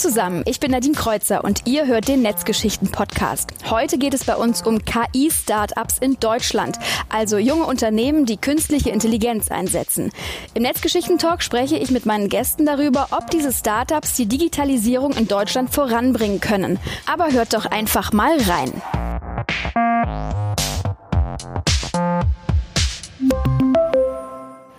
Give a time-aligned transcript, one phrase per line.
[0.00, 3.52] zusammen, ich bin Nadine Kreuzer und ihr hört den Netzgeschichten-Podcast.
[3.68, 6.78] Heute geht es bei uns um KI-Startups in Deutschland,
[7.10, 10.10] also junge Unternehmen, die künstliche Intelligenz einsetzen.
[10.54, 15.74] Im Netzgeschichten-Talk spreche ich mit meinen Gästen darüber, ob diese Startups die Digitalisierung in Deutschland
[15.74, 16.78] voranbringen können.
[17.06, 19.19] Aber hört doch einfach mal rein.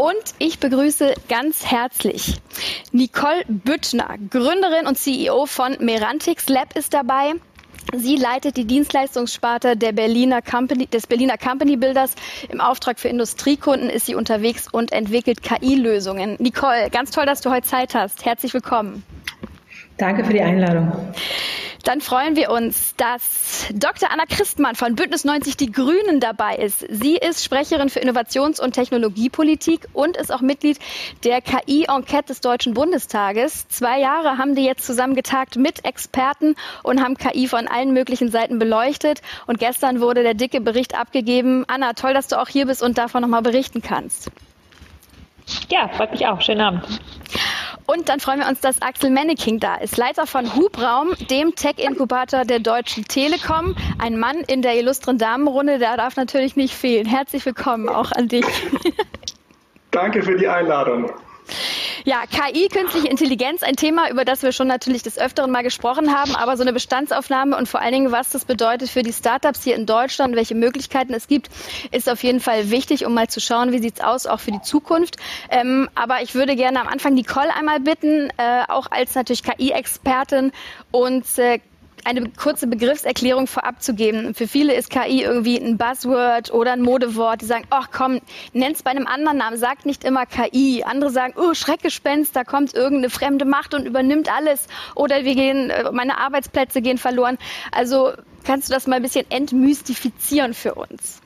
[0.02, 2.38] Und ich begrüße ganz herzlich
[2.92, 7.34] Nicole Büttner, Gründerin und CEO von Merantix Lab ist dabei.
[7.96, 12.16] Sie leitet die Dienstleistungssparte der Berliner Company, des Berliner Company Builders.
[12.50, 16.36] Im Auftrag für Industriekunden ist sie unterwegs und entwickelt KI-Lösungen.
[16.40, 18.26] Nicole, ganz toll, dass du heute Zeit hast.
[18.26, 19.04] Herzlich willkommen.
[19.98, 20.92] Danke für die Einladung.
[21.84, 24.12] Dann freuen wir uns, dass Dr.
[24.12, 26.86] Anna Christmann von Bündnis 90 Die Grünen dabei ist.
[26.90, 30.78] Sie ist Sprecherin für Innovations- und Technologiepolitik und ist auch Mitglied
[31.24, 33.68] der KI-Enquete des Deutschen Bundestages.
[33.70, 38.30] Zwei Jahre haben die jetzt zusammen getagt mit Experten und haben KI von allen möglichen
[38.30, 39.22] Seiten beleuchtet.
[39.48, 41.66] Und gestern wurde der dicke Bericht abgegeben.
[41.68, 44.30] Anna, toll, dass du auch hier bist und davon nochmal berichten kannst.
[45.70, 46.42] Ja, freut mich auch.
[46.42, 46.86] Schönen Abend.
[47.92, 52.46] Und dann freuen wir uns, dass Axel Menneking da ist, Leiter von Hubraum, dem Tech-Inkubator
[52.46, 53.76] der Deutschen Telekom.
[54.00, 57.06] Ein Mann in der illustren Damenrunde, der darf natürlich nicht fehlen.
[57.06, 58.46] Herzlich willkommen auch an dich.
[59.92, 61.12] Danke für die Einladung.
[62.04, 66.16] Ja, KI, künstliche Intelligenz, ein Thema, über das wir schon natürlich des Öfteren mal gesprochen
[66.16, 69.64] haben, aber so eine Bestandsaufnahme und vor allen Dingen, was das bedeutet für die Startups
[69.64, 71.50] hier in Deutschland, welche Möglichkeiten es gibt,
[71.92, 74.62] ist auf jeden Fall wichtig, um mal zu schauen, wie sieht's aus, auch für die
[74.62, 75.18] Zukunft.
[75.50, 80.52] Ähm, aber ich würde gerne am Anfang Nicole einmal bitten, äh, auch als natürlich KI-Expertin
[80.92, 81.60] uns äh,
[82.06, 84.34] eine kurze Begriffserklärung vorab zu geben.
[84.34, 87.42] Für viele ist KI irgendwie ein Buzzword oder ein Modewort.
[87.42, 88.22] Die sagen, ach komm,
[88.54, 90.84] nenn's bei einem anderen Namen, sagt nicht immer KI.
[90.84, 94.68] Andere sagen, oh, Schreckgespenst, da kommt irgendeine fremde Macht und übernimmt alles.
[94.96, 97.38] Oder wir gehen, äh, meine Arbeitsplätze gehen verloren.
[97.72, 98.12] Also
[98.44, 101.22] kannst du das mal ein bisschen entmystifizieren für uns?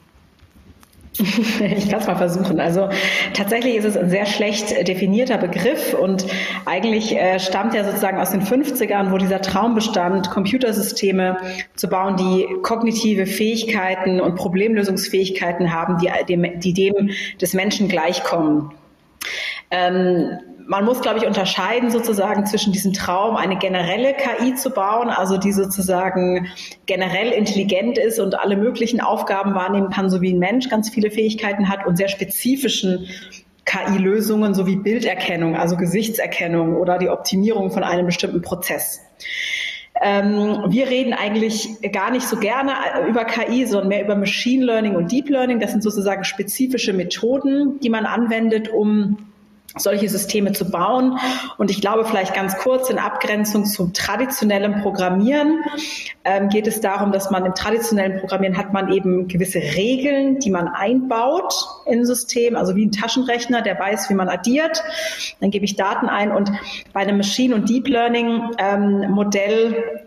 [1.78, 2.60] Ich kann es mal versuchen.
[2.60, 2.90] Also
[3.34, 6.26] tatsächlich ist es ein sehr schlecht definierter Begriff und
[6.66, 11.38] eigentlich äh, stammt er sozusagen aus den 50ern, wo dieser Traum bestand, Computersysteme
[11.76, 18.72] zu bauen, die kognitive Fähigkeiten und Problemlösungsfähigkeiten haben, die dem, die dem des Menschen gleichkommen.
[19.72, 25.10] Ähm, man muss, glaube ich, unterscheiden sozusagen zwischen diesem Traum, eine generelle KI zu bauen,
[25.10, 26.48] also die sozusagen
[26.86, 31.12] generell intelligent ist und alle möglichen Aufgaben wahrnehmen kann, so wie ein Mensch ganz viele
[31.12, 33.08] Fähigkeiten hat und sehr spezifischen
[33.66, 39.02] KI-Lösungen sowie Bilderkennung, also Gesichtserkennung oder die Optimierung von einem bestimmten Prozess.
[40.02, 42.74] Ähm, wir reden eigentlich gar nicht so gerne
[43.08, 45.60] über KI, sondern mehr über Machine Learning und Deep Learning.
[45.60, 49.18] Das sind sozusagen spezifische Methoden, die man anwendet, um
[49.78, 51.18] solche Systeme zu bauen.
[51.58, 55.64] Und ich glaube, vielleicht ganz kurz in Abgrenzung zum traditionellen Programmieren
[56.24, 60.50] ähm, geht es darum, dass man im traditionellen Programmieren hat man eben gewisse Regeln, die
[60.50, 61.54] man einbaut
[61.86, 64.84] in ein System, also wie ein Taschenrechner, der weiß, wie man addiert.
[65.40, 66.52] Dann gebe ich Daten ein und
[66.94, 69.04] bei einem Machine- und Deep Learning ähm,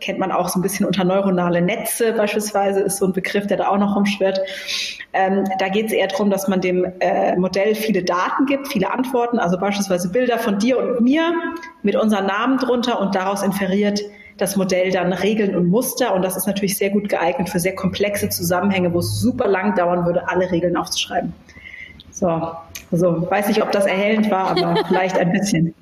[0.00, 3.58] kennt man auch so ein bisschen unter neuronale Netze beispielsweise, ist so ein Begriff, der
[3.58, 4.40] da auch noch rumschwirrt.
[5.12, 8.90] Ähm, da geht es eher darum, dass man dem äh, Modell viele Daten gibt, viele
[8.90, 11.32] Antworten, also beispielsweise Bilder von dir und mir
[11.82, 14.00] mit unseren Namen drunter und daraus inferiert
[14.38, 17.74] das Modell dann Regeln und Muster und das ist natürlich sehr gut geeignet für sehr
[17.74, 21.32] komplexe Zusammenhänge, wo es super lang dauern würde, alle Regeln aufzuschreiben.
[22.10, 22.52] So,
[22.90, 25.74] also weiß nicht, ob das erhellend war, aber vielleicht ein bisschen.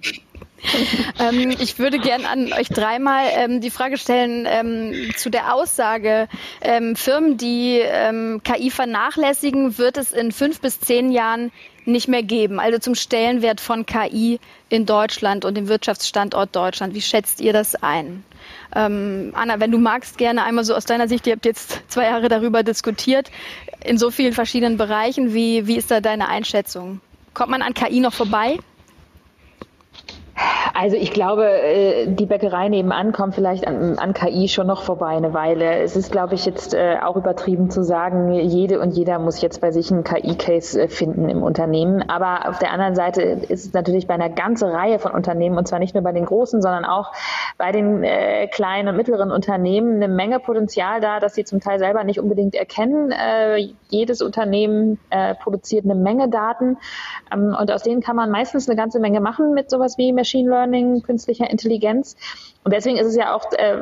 [1.18, 6.28] ähm, ich würde gerne an euch dreimal ähm, die Frage stellen ähm, zu der Aussage,
[6.60, 11.52] ähm, Firmen, die ähm, KI vernachlässigen, wird es in fünf bis zehn Jahren
[11.84, 12.58] nicht mehr geben.
[12.58, 16.94] Also zum Stellenwert von KI in Deutschland und dem Wirtschaftsstandort Deutschland.
[16.94, 18.24] Wie schätzt ihr das ein?
[18.74, 22.04] Ähm, Anna, wenn du magst, gerne einmal so aus deiner Sicht, ihr habt jetzt zwei
[22.04, 23.30] Jahre darüber diskutiert,
[23.84, 25.32] in so vielen verschiedenen Bereichen.
[25.32, 27.00] Wie, wie ist da deine Einschätzung?
[27.34, 28.58] Kommt man an KI noch vorbei?
[30.74, 35.16] Also ich glaube, äh, die Bäckerei nebenan kommt vielleicht an, an KI schon noch vorbei
[35.16, 35.78] eine Weile.
[35.78, 39.62] Es ist, glaube ich, jetzt äh, auch übertrieben zu sagen, jede und jeder muss jetzt
[39.62, 42.08] bei sich einen KI-Case äh, finden im Unternehmen.
[42.10, 45.66] Aber auf der anderen Seite ist es natürlich bei einer ganzen Reihe von Unternehmen, und
[45.66, 47.12] zwar nicht nur bei den großen, sondern auch
[47.56, 48.04] bei den
[48.50, 52.54] kleinen und mittleren Unternehmen eine Menge Potenzial da, dass sie zum Teil selber nicht unbedingt
[52.54, 53.14] erkennen.
[53.88, 54.98] Jedes Unternehmen
[55.42, 56.76] produziert eine Menge Daten
[57.32, 60.50] ähm, und aus denen kann man meistens eine ganze Menge machen mit sowas wie Machine
[60.50, 62.16] Learning künstlicher Intelligenz.
[62.64, 63.76] Und deswegen ist es ja auch äh,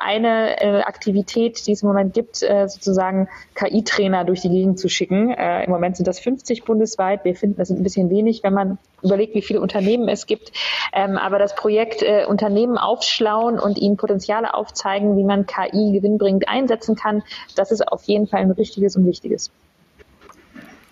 [0.00, 4.88] eine äh, Aktivität, die es im Moment gibt, äh, sozusagen KI-Trainer durch die Gegend zu
[4.88, 5.30] schicken.
[5.30, 7.24] Im Moment sind das 50 bundesweit.
[7.24, 10.52] Wir finden, das sind ein bisschen wenig, wenn man überlegt, wie viele Unternehmen es gibt.
[10.94, 16.96] Ähm, aber das Projekt Unternehmen aufschlauen und ihnen Potenziale aufzeigen, wie man KI gewinnbringend einsetzen
[16.96, 17.22] kann,
[17.56, 19.50] das ist auf jeden Fall ein richtiges und wichtiges.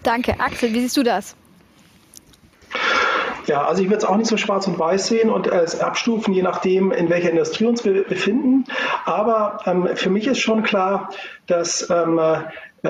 [0.02, 0.38] Danke.
[0.38, 1.34] Axel, wie siehst du das?
[3.48, 6.34] Ja, also ich würde es auch nicht so schwarz und weiß sehen und es abstufen,
[6.34, 8.64] je nachdem, in welcher Industrie uns wir befinden.
[9.06, 11.08] Aber ähm, für mich ist schon klar,
[11.46, 12.40] dass ähm, äh,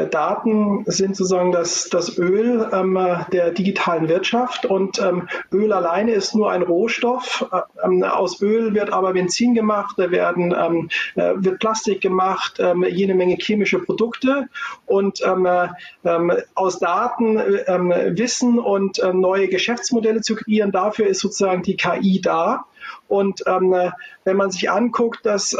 [0.06, 2.98] Daten sind sozusagen das, das Öl ähm,
[3.32, 7.48] der digitalen Wirtschaft und ähm, Öl alleine ist nur ein Rohstoff.
[7.82, 12.84] Ähm, aus Öl wird aber Benzin gemacht, da werden, ähm, äh, wird Plastik gemacht, ähm,
[12.88, 14.48] jede Menge chemische Produkte
[14.86, 15.68] und ähm, äh,
[16.54, 22.64] aus Daten Wissen und äh, neue Geschäftsmodelle zu kreieren, dafür ist sozusagen die KI da.
[23.08, 25.56] Und wenn man sich anguckt, dass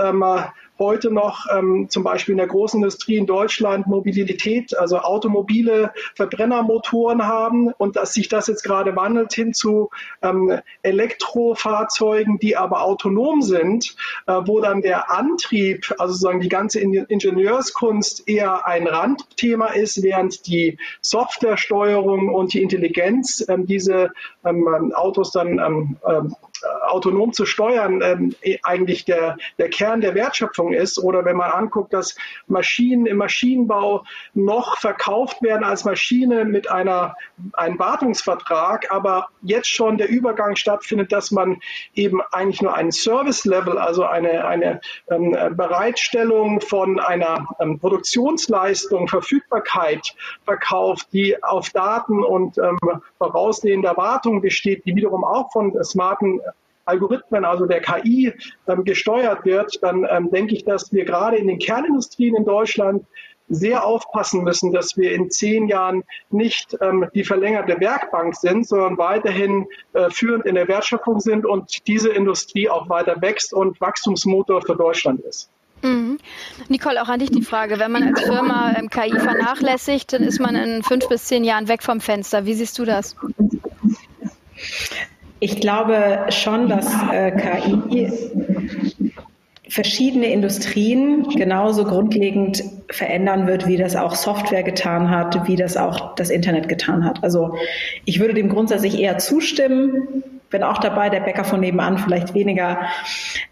[0.79, 7.26] heute noch ähm, zum Beispiel in der großen Industrie in Deutschland Mobilität, also automobile Verbrennermotoren
[7.26, 9.91] haben und dass sich das jetzt gerade wandelt hin zu
[10.23, 16.81] ähm, Elektrofahrzeugen, die aber autonom sind, äh, wo dann der Antrieb, also sozusagen die ganze
[16.81, 24.11] Ingenieurskunst eher ein Randthema ist, während die Softwaresteuerung und die Intelligenz ähm, diese
[24.44, 26.37] ähm, Autos dann ähm, ähm,
[26.87, 30.99] autonom zu steuern ähm, eigentlich der, der Kern der Wertschöpfung ist.
[30.99, 32.17] Oder wenn man anguckt, dass
[32.47, 37.17] Maschinen im Maschinenbau noch verkauft werden als Maschine mit einer,
[37.53, 41.61] einem Wartungsvertrag, aber jetzt schon der Übergang stattfindet, dass man
[41.95, 50.15] eben eigentlich nur ein Service-Level, also eine, eine ähm, Bereitstellung von einer ähm, Produktionsleistung, Verfügbarkeit
[50.45, 52.79] verkauft, die auf Daten und ähm,
[53.19, 56.41] voraussehender Wartung besteht, die wiederum auch von smarten
[56.88, 58.32] Algorithmen, also der KI,
[58.67, 63.05] ähm, gesteuert wird, dann ähm, denke ich, dass wir gerade in den Kernindustrien in Deutschland
[63.49, 68.99] sehr aufpassen müssen, dass wir in zehn Jahren nicht ähm, die verlängerte Werkbank sind, sondern
[68.99, 74.62] weiterhin äh, führend in der Wertschöpfung sind und diese Industrie auch weiter wächst und Wachstumsmotor
[74.62, 75.50] für Deutschland ist.
[75.82, 76.19] Mhm.
[76.69, 77.79] Nicole, auch an dich die Frage.
[77.79, 81.69] Wenn man als Firma ähm, KI vernachlässigt, dann ist man in fünf bis zehn Jahren
[81.69, 82.44] weg vom Fenster.
[82.46, 83.17] Wie siehst du das?
[85.40, 88.11] Ich glaube schon, dass äh, KI
[89.69, 96.14] verschiedene Industrien genauso grundlegend verändern wird, wie das auch Software getan hat, wie das auch
[96.14, 97.23] das Internet getan hat.
[97.23, 97.55] Also
[98.05, 102.81] ich würde dem grundsätzlich eher zustimmen, bin auch dabei, der Bäcker von nebenan vielleicht weniger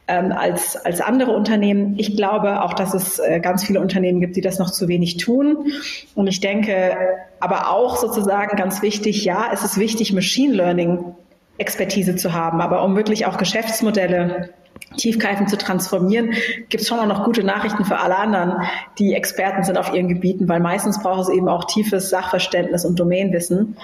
[0.08, 1.94] ähm, als, als andere Unternehmen.
[1.98, 5.18] Ich glaube auch, dass es äh, ganz viele Unternehmen gibt, die das noch zu wenig
[5.18, 5.66] tun.
[6.14, 6.96] Und ich denke
[7.38, 11.14] aber auch sozusagen ganz wichtig, ja, es ist wichtig, Machine Learning
[11.58, 12.61] Expertise zu haben.
[12.61, 14.50] Aber um wirklich auch Geschäftsmodelle
[14.97, 16.32] tiefgreifend zu transformieren,
[16.69, 18.62] gibt es schon auch noch gute Nachrichten für alle anderen,
[18.99, 22.99] die Experten sind auf ihren Gebieten, weil meistens braucht es eben auch tiefes Sachverständnis und
[22.99, 23.76] Domainwissen.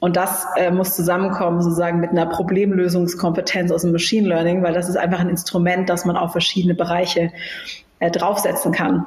[0.00, 4.88] Und das äh, muss zusammenkommen sozusagen mit einer Problemlösungskompetenz aus dem Machine Learning, weil das
[4.88, 7.30] ist einfach ein Instrument, das man auf verschiedene Bereiche
[8.00, 9.06] äh, draufsetzen kann.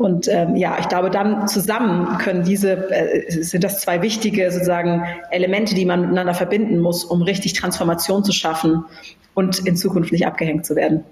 [0.00, 5.04] Und ähm, ja, ich glaube, dann zusammen können diese, äh, sind das zwei wichtige sozusagen
[5.30, 8.86] Elemente, die man miteinander verbinden muss, um richtig Transformation zu schaffen
[9.34, 11.04] und in Zukunft nicht abgehängt zu werden.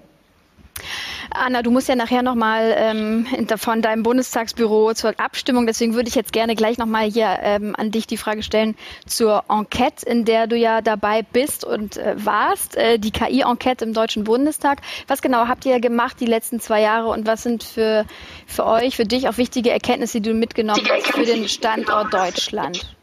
[1.31, 3.27] Anna, du musst ja nachher nochmal ähm,
[3.57, 5.67] von deinem Bundestagsbüro zur Abstimmung.
[5.67, 9.43] Deswegen würde ich jetzt gerne gleich nochmal hier ähm, an dich die Frage stellen zur
[9.49, 14.23] Enquete, in der du ja dabei bist und äh, warst, äh, die KI-Enquete im Deutschen
[14.23, 14.81] Bundestag.
[15.07, 18.05] Was genau habt ihr gemacht die letzten zwei Jahre und was sind für,
[18.47, 22.95] für euch, für dich auch wichtige Erkenntnisse, die du mitgenommen hast für den Standort Deutschland?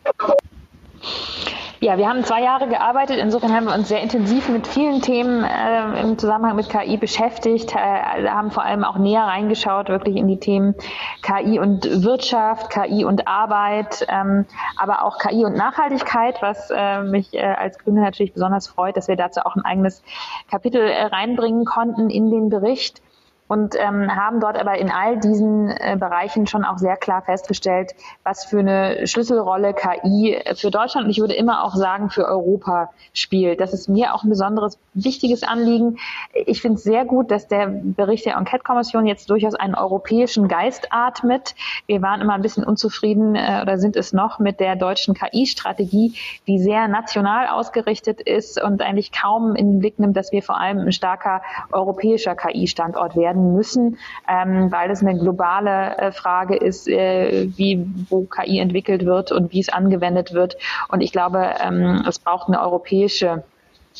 [1.81, 3.19] Ja, wir haben zwei Jahre gearbeitet.
[3.19, 7.75] Insofern haben wir uns sehr intensiv mit vielen Themen äh, im Zusammenhang mit KI beschäftigt,
[7.75, 10.75] äh, haben vor allem auch näher reingeschaut, wirklich in die Themen
[11.21, 14.47] KI und Wirtschaft, KI und Arbeit, ähm,
[14.79, 19.09] aber auch KI und Nachhaltigkeit, was äh, mich äh, als Grüne natürlich besonders freut, dass
[19.09, 20.03] wir dazu auch ein eigenes
[20.51, 23.03] Kapitel äh, reinbringen konnten in den Bericht
[23.49, 27.93] und ähm, haben dort aber in all diesen äh, Bereichen schon auch sehr klar festgestellt,
[28.25, 32.91] was für eine Schlüsselrolle KI für Deutschland und ich würde immer auch sagen für Europa
[33.13, 33.61] spielt.
[33.61, 35.99] Das ist mir auch ein besonderes wichtiges Anliegen.
[36.33, 40.89] Ich finde es sehr gut, dass der Bericht der Enquete-Kommission jetzt durchaus einen europäischen Geist
[40.91, 41.55] atmet.
[41.87, 46.15] Wir waren immer ein bisschen unzufrieden äh, oder sind es noch mit der deutschen KI-Strategie,
[46.47, 50.59] die sehr national ausgerichtet ist und eigentlich kaum in den Blick nimmt, dass wir vor
[50.59, 56.57] allem ein starker europäischer KI-Standort werden werden müssen, ähm, weil es eine globale äh, Frage
[56.57, 60.57] ist, äh, wie wo KI entwickelt wird und wie es angewendet wird.
[60.89, 63.45] Und ich glaube, ähm, es braucht eine europäische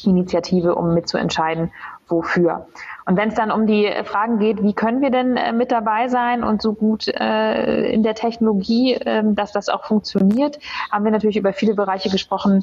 [0.05, 1.73] Initiative, um mitzuentscheiden,
[2.07, 2.67] wofür.
[3.07, 6.09] Und wenn es dann um die Fragen geht, wie können wir denn äh, mit dabei
[6.09, 10.59] sein und so gut äh, in der Technologie, äh, dass das auch funktioniert,
[10.91, 12.63] haben wir natürlich über viele Bereiche gesprochen,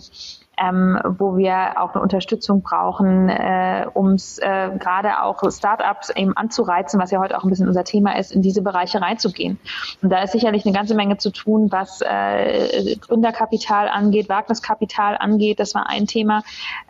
[0.57, 7.00] ähm, wo wir auch eine Unterstützung brauchen, äh, um äh, gerade auch Startups eben anzureizen,
[7.00, 9.60] was ja heute auch ein bisschen unser Thema ist, in diese Bereiche reinzugehen.
[10.01, 15.60] Und da ist sicherlich eine ganze Menge zu tun, was äh, Gründerkapital angeht, Wagniskapital angeht.
[15.60, 16.43] Das war ein Thema,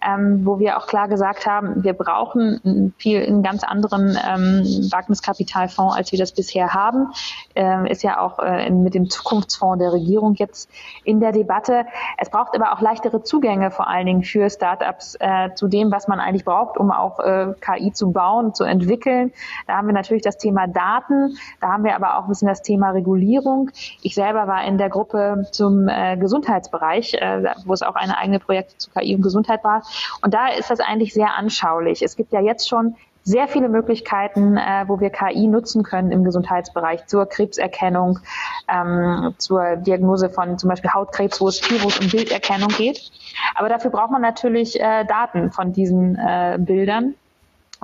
[0.06, 5.96] ähm, wo wir auch klar gesagt haben, wir brauchen viel einen ganz anderen ähm, Wagniskapitalfonds,
[5.96, 7.14] als wir das bisher haben.
[7.56, 10.70] Ähm, ist ja auch äh, mit dem Zukunftsfonds der Regierung jetzt
[11.06, 11.86] in der Debatte.
[12.18, 15.92] Es braucht aber auch leichtere Zugänge Zugänge vor allen Dingen für Startups äh, zu dem,
[15.92, 19.32] was man eigentlich braucht, um auch äh, KI zu bauen, zu entwickeln.
[19.68, 22.64] Da haben wir natürlich das Thema Daten, da haben wir aber auch ein bisschen das
[22.64, 23.70] Thema Regulierung.
[24.02, 28.40] Ich selber war in der Gruppe zum äh, Gesundheitsbereich, äh, wo es auch eine eigene
[28.40, 29.84] Projekte zu KI und Gesundheit war.
[30.22, 32.02] Und da ist das eigentlich sehr anschaulich.
[32.02, 36.24] Es gibt ja jetzt schon sehr viele Möglichkeiten, äh, wo wir KI nutzen können im
[36.24, 38.20] Gesundheitsbereich zur Krebserkennung,
[38.68, 43.12] ähm, zur Diagnose von zum Beispiel Hautkrebs, wo es viel um Bilderkennung geht.
[43.56, 47.16] Aber dafür braucht man natürlich äh, Daten von diesen äh, Bildern.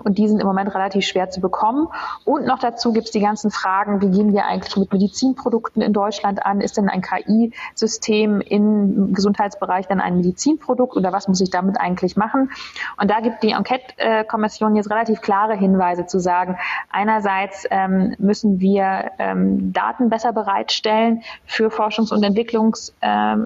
[0.03, 1.87] Und die sind im Moment relativ schwer zu bekommen.
[2.25, 5.93] Und noch dazu gibt es die ganzen Fragen, wie gehen wir eigentlich mit Medizinprodukten in
[5.93, 6.61] Deutschland an?
[6.61, 12.15] Ist denn ein KI-System im Gesundheitsbereich dann ein Medizinprodukt oder was muss ich damit eigentlich
[12.15, 12.51] machen?
[12.99, 16.57] Und da gibt die Enquete-Kommission jetzt relativ klare Hinweise zu sagen,
[16.91, 23.45] einerseits ähm, müssen wir ähm, Daten besser bereitstellen für Forschungs- und Entwicklungs- ähm,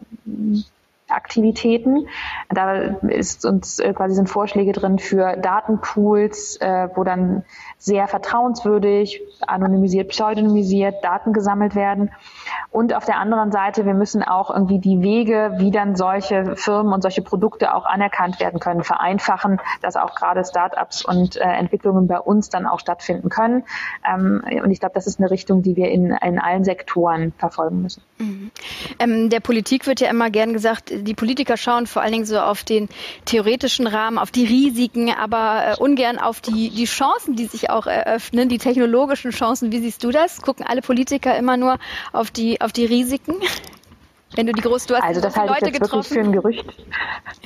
[1.09, 2.07] Aktivitäten.
[2.49, 2.73] Da
[3.07, 7.43] ist uns äh, quasi sind Vorschläge drin für Datenpools, äh, wo dann
[7.77, 12.11] sehr vertrauenswürdig, anonymisiert, pseudonymisiert Daten gesammelt werden.
[12.71, 16.93] Und auf der anderen Seite, wir müssen auch irgendwie die Wege, wie dann solche Firmen
[16.93, 22.07] und solche Produkte auch anerkannt werden können, vereinfachen, dass auch gerade Startups und äh, Entwicklungen
[22.07, 23.63] bei uns dann auch stattfinden können.
[24.09, 27.81] Ähm, und ich glaube, das ist eine Richtung, die wir in, in allen Sektoren verfolgen
[27.81, 28.01] müssen.
[28.17, 28.51] Mhm.
[28.99, 32.39] Ähm, der Politik wird ja immer gern gesagt, die Politiker schauen vor allen Dingen so
[32.39, 32.89] auf den
[33.25, 37.85] theoretischen Rahmen, auf die Risiken, aber äh, ungern auf die, die Chancen, die sich auch
[37.85, 39.71] eröffnen, die technologischen Chancen.
[39.71, 40.41] Wie siehst du das?
[40.41, 41.77] Gucken alle Politiker immer nur
[42.11, 43.35] auf die, auf die Risiken?
[44.35, 45.93] Wenn du die groß, du hast also das halte ich jetzt getroffen.
[45.93, 46.65] wirklich für ein Gerücht.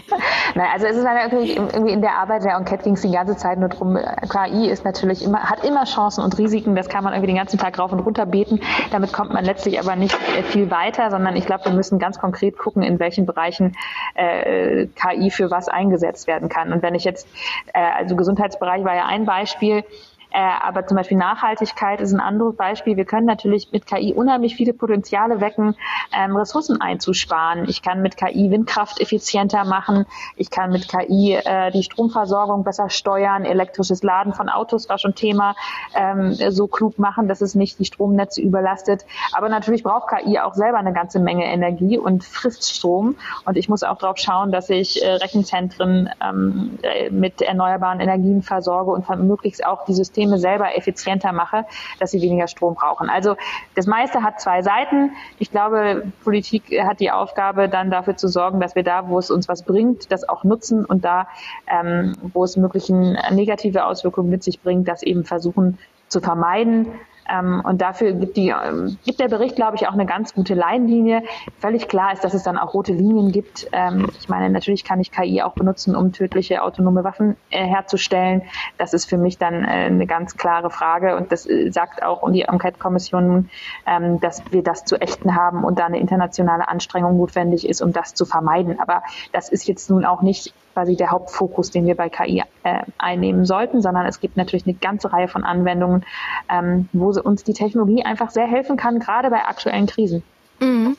[0.55, 3.35] Nein, also es ist natürlich irgendwie in der Arbeit der Enquete ging es die ganze
[3.35, 3.97] Zeit nur darum,
[4.29, 7.57] KI ist natürlich immer, hat immer Chancen und Risiken, das kann man irgendwie den ganzen
[7.57, 8.61] Tag rauf und runter beten.
[8.91, 10.15] Damit kommt man letztlich aber nicht
[10.49, 13.75] viel weiter, sondern ich glaube, wir müssen ganz konkret gucken, in welchen Bereichen
[14.15, 16.71] äh, KI für was eingesetzt werden kann.
[16.71, 17.27] Und wenn ich jetzt,
[17.73, 19.83] äh, also Gesundheitsbereich war ja ein Beispiel,
[20.31, 22.97] äh, aber zum Beispiel Nachhaltigkeit ist ein anderes Beispiel.
[22.97, 25.75] Wir können natürlich mit KI unheimlich viele Potenziale wecken,
[26.13, 27.67] ähm, Ressourcen einzusparen.
[27.69, 30.05] Ich kann mit KI Windkraft effizienter machen.
[30.35, 33.45] Ich kann mit KI äh, die Stromversorgung besser steuern.
[33.45, 35.55] Elektrisches Laden von Autos war schon Thema.
[35.95, 39.05] Ähm, so klug machen, dass es nicht die Stromnetze überlastet.
[39.33, 43.15] Aber natürlich braucht KI auch selber eine ganze Menge Energie und frisst Strom.
[43.45, 48.43] Und ich muss auch darauf schauen, dass ich äh, Rechenzentren ähm, äh, mit erneuerbaren Energien
[48.43, 51.65] versorge und möglichst auch die Systeme Systeme selber effizienter mache,
[51.99, 53.07] dass sie weniger Strom brauchen.
[53.07, 53.35] Also
[53.75, 55.11] das meiste hat zwei Seiten.
[55.37, 59.29] Ich glaube, Politik hat die Aufgabe, dann dafür zu sorgen, dass wir da, wo es
[59.29, 61.27] uns was bringt, das auch nutzen und da,
[61.67, 66.87] ähm, wo es möglichen negative Auswirkungen mit sich bringt, das eben versuchen zu vermeiden.
[67.29, 70.53] Ähm, und dafür gibt, die, ähm, gibt der Bericht, glaube ich, auch eine ganz gute
[70.53, 71.23] Leinlinie.
[71.59, 73.67] Völlig klar ist, dass es dann auch rote Linien gibt.
[73.71, 78.43] Ähm, ich meine, natürlich kann ich KI auch benutzen, um tödliche autonome Waffen äh, herzustellen.
[78.77, 81.15] Das ist für mich dann äh, eine ganz klare Frage.
[81.15, 83.49] Und das äh, sagt auch die Enquete-Kommission,
[83.85, 87.93] ähm, dass wir das zu ächten haben und da eine internationale Anstrengung notwendig ist, um
[87.93, 88.79] das zu vermeiden.
[88.79, 92.81] Aber das ist jetzt nun auch nicht quasi der Hauptfokus, den wir bei KI äh,
[92.99, 96.05] einnehmen sollten, sondern es gibt natürlich eine ganze Reihe von Anwendungen,
[96.51, 100.21] ähm, wo uns die Technologie einfach sehr helfen kann, gerade bei aktuellen Krisen.
[100.59, 100.95] Mhm.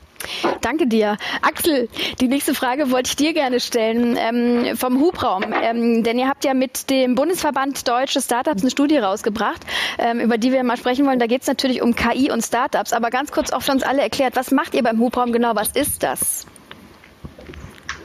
[0.63, 1.17] Danke dir.
[1.43, 1.89] Axel,
[2.21, 5.45] die nächste Frage wollte ich dir gerne stellen ähm, vom Hubraum.
[5.63, 9.65] Ähm, denn ihr habt ja mit dem Bundesverband Deutsche Startups eine Studie rausgebracht,
[9.99, 11.21] ähm, über die wir mal sprechen wollen.
[11.21, 12.93] Da geht es natürlich um KI und Startups.
[12.93, 15.55] Aber ganz kurz auch für uns alle erklärt, was macht ihr beim Hubraum genau?
[15.55, 16.47] Was ist das?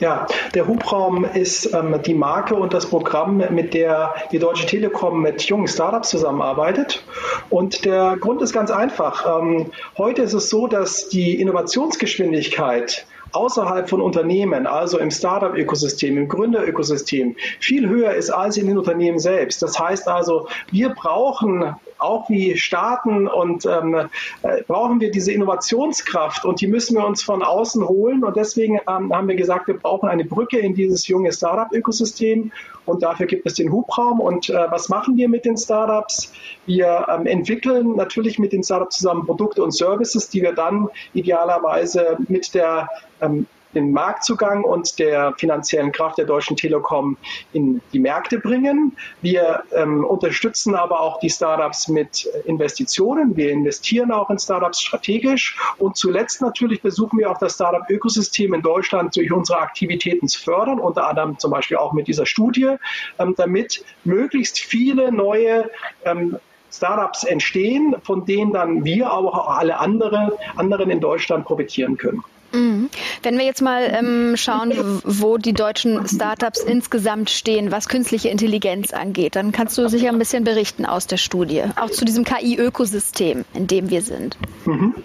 [0.03, 5.21] Ja, der Hubraum ist ähm, die Marke und das Programm, mit der die Deutsche Telekom
[5.21, 7.01] mit jungen Startups zusammenarbeitet.
[7.49, 9.39] Und der Grund ist ganz einfach.
[9.39, 9.67] Ähm,
[9.97, 17.37] heute ist es so, dass die Innovationsgeschwindigkeit außerhalb von Unternehmen, also im Startup-Ökosystem, im Gründerökosystem,
[17.61, 19.61] viel höher ist als in den Unternehmen selbst.
[19.61, 24.09] Das heißt also, wir brauchen auch wie Staaten und ähm,
[24.43, 28.23] äh, brauchen wir diese Innovationskraft und die müssen wir uns von außen holen.
[28.23, 32.51] Und deswegen ähm, haben wir gesagt, wir brauchen eine Brücke in dieses junge Startup-Ökosystem.
[32.85, 34.19] Und dafür gibt es den Hubraum.
[34.19, 36.33] Und äh, was machen wir mit den Startups?
[36.65, 42.17] Wir ähm, entwickeln natürlich mit den Startups zusammen Produkte und Services, die wir dann idealerweise
[42.27, 42.89] mit der
[43.21, 47.17] ähm, den Marktzugang und der finanziellen Kraft der Deutschen Telekom
[47.51, 48.95] in die Märkte bringen.
[49.21, 53.35] Wir ähm, unterstützen aber auch die Startups mit Investitionen.
[53.35, 55.57] Wir investieren auch in Startups strategisch.
[55.77, 60.79] Und zuletzt natürlich versuchen wir auch das Startup-Ökosystem in Deutschland durch unsere Aktivitäten zu fördern,
[60.79, 62.75] unter anderem zum Beispiel auch mit dieser Studie,
[63.19, 65.69] ähm, damit möglichst viele neue
[66.05, 66.37] ähm,
[66.71, 72.23] Startups entstehen, von denen dann wir, aber auch alle andere, anderen in Deutschland profitieren können.
[72.53, 72.89] Mhm.
[73.23, 78.93] Wenn wir jetzt mal ähm, schauen, wo die deutschen Startups insgesamt stehen, was künstliche Intelligenz
[78.93, 83.45] angeht, dann kannst du sicher ein bisschen berichten aus der Studie, auch zu diesem KI-Ökosystem,
[83.53, 84.37] in dem wir sind.
[84.65, 84.95] Mhm.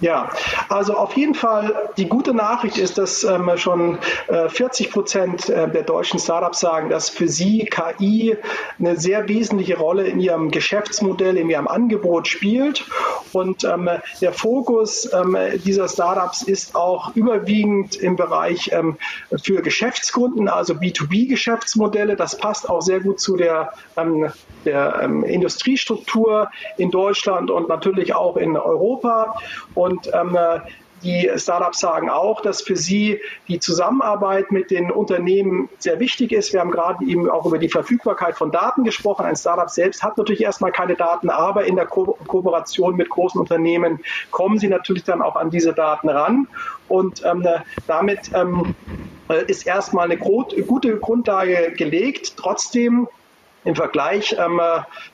[0.00, 0.30] Ja,
[0.70, 5.70] also auf jeden Fall die gute Nachricht ist, dass ähm, schon äh, 40 Prozent äh,
[5.70, 8.36] der deutschen Startups sagen, dass für sie KI
[8.78, 12.86] eine sehr wesentliche Rolle in ihrem Geschäftsmodell, in ihrem Angebot spielt.
[13.32, 13.90] Und ähm,
[14.22, 18.96] der Fokus ähm, dieser Startups ist auch überwiegend im Bereich ähm,
[19.42, 22.16] für Geschäftskunden, also B2B-Geschäftsmodelle.
[22.16, 24.32] Das passt auch sehr gut zu der, ähm,
[24.64, 29.36] der ähm, Industriestruktur in Deutschland und natürlich auch in Europa.
[29.74, 30.36] Und und ähm,
[31.02, 36.52] die Startups sagen auch, dass für sie die Zusammenarbeit mit den Unternehmen sehr wichtig ist.
[36.52, 39.24] Wir haben gerade eben auch über die Verfügbarkeit von Daten gesprochen.
[39.24, 43.40] Ein Startup selbst hat natürlich erstmal keine Daten, aber in der Ko Kooperation mit großen
[43.40, 46.48] Unternehmen kommen sie natürlich dann auch an diese Daten ran.
[46.88, 47.46] Und ähm,
[47.86, 48.74] damit ähm,
[49.46, 52.36] ist erstmal eine gute Grundlage gelegt.
[52.36, 53.08] Trotzdem
[53.64, 54.60] im Vergleich ähm,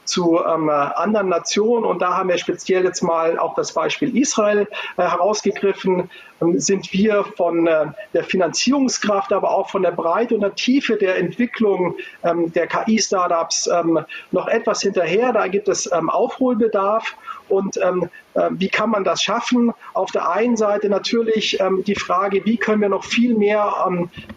[0.06, 1.84] zu ähm, anderen Nationen.
[1.84, 6.10] Und da haben wir speziell jetzt mal auch das Beispiel Israel äh, herausgegriffen.
[6.40, 10.96] Ähm, sind wir von äh, der Finanzierungskraft, aber auch von der Breite und der Tiefe
[10.96, 14.00] der Entwicklung ähm, der KI-Startups ähm,
[14.32, 15.32] noch etwas hinterher.
[15.32, 17.16] Da gibt es ähm, Aufholbedarf.
[17.48, 19.72] Und ähm, äh, wie kann man das schaffen?
[19.94, 23.88] Auf der einen Seite natürlich die Frage, wie können wir noch viel mehr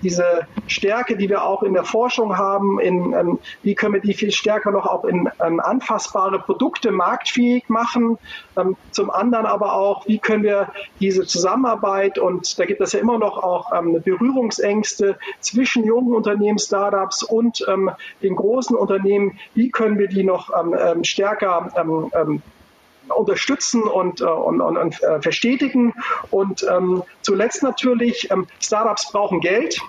[0.04, 4.32] diese Stärke, die wir auch in der Forschung haben, in, wie können wir die viel
[4.32, 8.18] stärker noch auch in ähm, anfassbare Produkte marktfähig machen?
[8.58, 13.00] Ähm, zum anderen aber auch, wie können wir diese Zusammenarbeit und da gibt es ja
[13.00, 17.66] immer noch auch ähm, Berührungsängste zwischen jungen Unternehmen, Startups und
[18.22, 20.50] den großen Unternehmen, wie können wir die noch
[21.04, 21.72] stärker
[23.16, 25.94] unterstützen und, äh, und, und, und äh, verstetigen.
[26.32, 29.80] Und ähm, zuletzt natürlich, ähm, Startups brauchen Geld.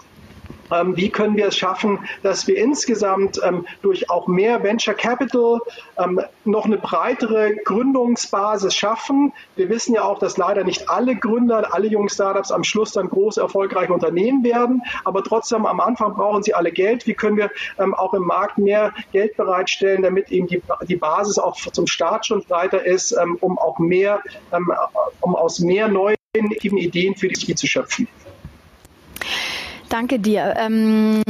[0.70, 5.60] Ähm, wie können wir es schaffen, dass wir insgesamt ähm, durch auch mehr Venture Capital
[5.98, 9.32] ähm, noch eine breitere Gründungsbasis schaffen.
[9.56, 13.08] Wir wissen ja auch, dass leider nicht alle Gründer, alle jungen Startups am Schluss dann
[13.08, 14.82] große, erfolgreiche Unternehmen werden.
[15.04, 17.06] Aber trotzdem am Anfang brauchen sie alle Geld.
[17.06, 17.50] Wie können wir
[17.96, 22.42] auch im Markt mehr Geld bereitstellen, damit eben die, die Basis auch zum Start schon
[22.44, 24.22] breiter ist, um auch mehr,
[25.20, 28.08] um aus mehr neuen Ideen für die zu schöpfen.
[29.90, 30.54] Danke dir.
[30.56, 31.20] Ähm,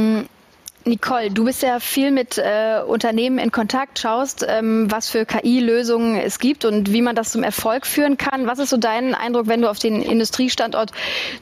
[0.83, 6.17] Nicole, du bist ja viel mit äh, Unternehmen in Kontakt, schaust, ähm, was für KI-Lösungen
[6.17, 8.47] es gibt und wie man das zum Erfolg führen kann.
[8.47, 10.91] Was ist so dein Eindruck, wenn du auf den Industriestandort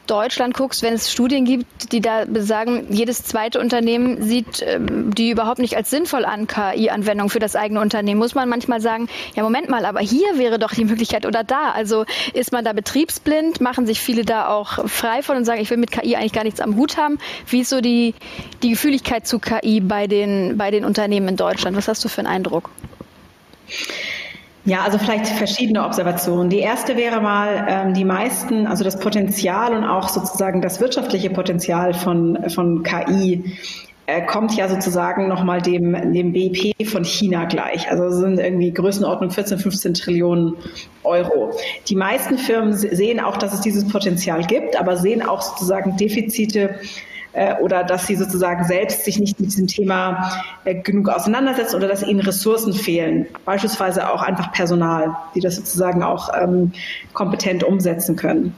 [0.07, 5.29] Deutschland guckst, wenn es Studien gibt, die da besagen, jedes zweite Unternehmen sieht ähm, die
[5.29, 8.19] überhaupt nicht als sinnvoll an, KI-Anwendung für das eigene Unternehmen?
[8.19, 11.71] Muss man manchmal sagen, ja Moment mal, aber hier wäre doch die Möglichkeit oder da.
[11.71, 13.61] Also ist man da betriebsblind?
[13.61, 16.43] Machen sich viele da auch frei von und sagen, ich will mit KI eigentlich gar
[16.43, 17.19] nichts am Hut haben?
[17.47, 18.15] Wie ist so die,
[18.63, 21.77] die Gefühligkeit zu KI bei den, bei den Unternehmen in Deutschland?
[21.77, 22.69] Was hast du für einen Eindruck?
[24.65, 26.49] Ja, also vielleicht verschiedene Observationen.
[26.49, 31.29] Die erste wäre mal, ähm, die meisten, also das Potenzial und auch sozusagen das wirtschaftliche
[31.29, 33.55] Potenzial von, von KI
[34.05, 37.89] äh, kommt ja sozusagen nochmal dem, dem BIP von China gleich.
[37.89, 40.55] Also sind irgendwie Größenordnung 14, 15 Trillionen
[41.03, 41.51] Euro.
[41.87, 46.75] Die meisten Firmen sehen auch, dass es dieses Potenzial gibt, aber sehen auch sozusagen Defizite
[47.61, 50.31] oder dass sie sozusagen selbst sich nicht mit diesem Thema
[50.65, 56.03] äh, genug auseinandersetzen oder dass ihnen Ressourcen fehlen, beispielsweise auch einfach Personal, die das sozusagen
[56.03, 56.71] auch ähm,
[57.13, 58.55] kompetent umsetzen können.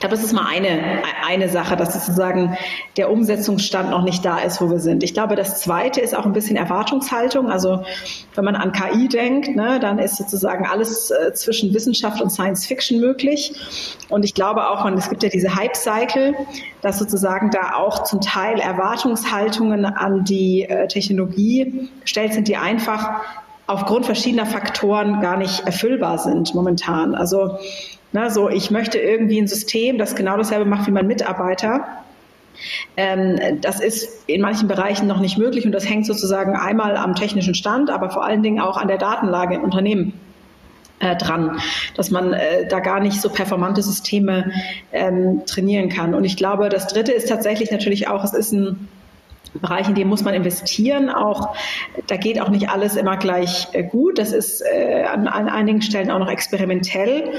[0.00, 2.56] Ich glaube, das ist mal eine, eine Sache, dass sozusagen
[2.96, 5.02] der Umsetzungsstand noch nicht da ist, wo wir sind.
[5.02, 7.50] Ich glaube, das zweite ist auch ein bisschen Erwartungshaltung.
[7.50, 7.84] Also
[8.34, 12.64] wenn man an KI denkt, ne, dann ist sozusagen alles äh, zwischen Wissenschaft und Science
[12.64, 13.52] Fiction möglich.
[14.08, 16.34] Und ich glaube auch, und es gibt ja diese Hype-Cycle,
[16.80, 23.20] dass sozusagen da auch zum Teil Erwartungshaltungen an die äh, Technologie gestellt sind, die einfach
[23.66, 27.14] aufgrund verschiedener Faktoren gar nicht erfüllbar sind momentan.
[27.14, 27.58] Also
[28.12, 31.86] na, so, ich möchte irgendwie ein System, das genau dasselbe macht wie mein Mitarbeiter.
[32.96, 37.14] Ähm, das ist in manchen Bereichen noch nicht möglich und das hängt sozusagen einmal am
[37.14, 40.12] technischen Stand, aber vor allen Dingen auch an der Datenlage im Unternehmen
[40.98, 41.58] äh, dran,
[41.96, 44.52] dass man äh, da gar nicht so performante Systeme
[44.92, 46.14] ähm, trainieren kann.
[46.14, 48.88] Und ich glaube, das Dritte ist tatsächlich natürlich auch, es ist ein
[49.54, 51.10] Bereich, in dem muss man investieren.
[51.10, 51.56] Auch
[52.06, 54.18] da geht auch nicht alles immer gleich äh, gut.
[54.18, 57.32] Das ist äh, an, an einigen Stellen auch noch experimentell.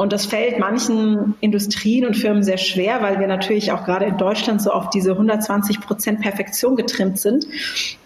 [0.00, 4.16] Und das fällt manchen Industrien und Firmen sehr schwer, weil wir natürlich auch gerade in
[4.16, 7.44] Deutschland so auf diese 120 Prozent Perfektion getrimmt sind,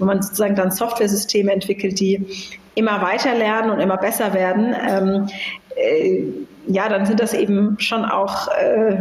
[0.01, 2.27] wo man sozusagen dann Softwaresysteme entwickelt, die
[2.75, 4.75] immer weiter lernen und immer besser werden.
[4.75, 5.29] Ähm,
[5.77, 6.25] äh,
[6.67, 8.97] ja, dann sind das eben schon auch äh,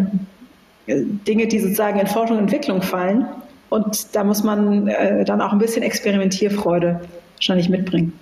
[0.85, 3.25] Dinge, die sozusagen in Forschung und Entwicklung fallen.
[3.69, 7.01] Und da muss man äh, dann auch ein bisschen Experimentierfreude
[7.37, 8.13] wahrscheinlich mitbringen.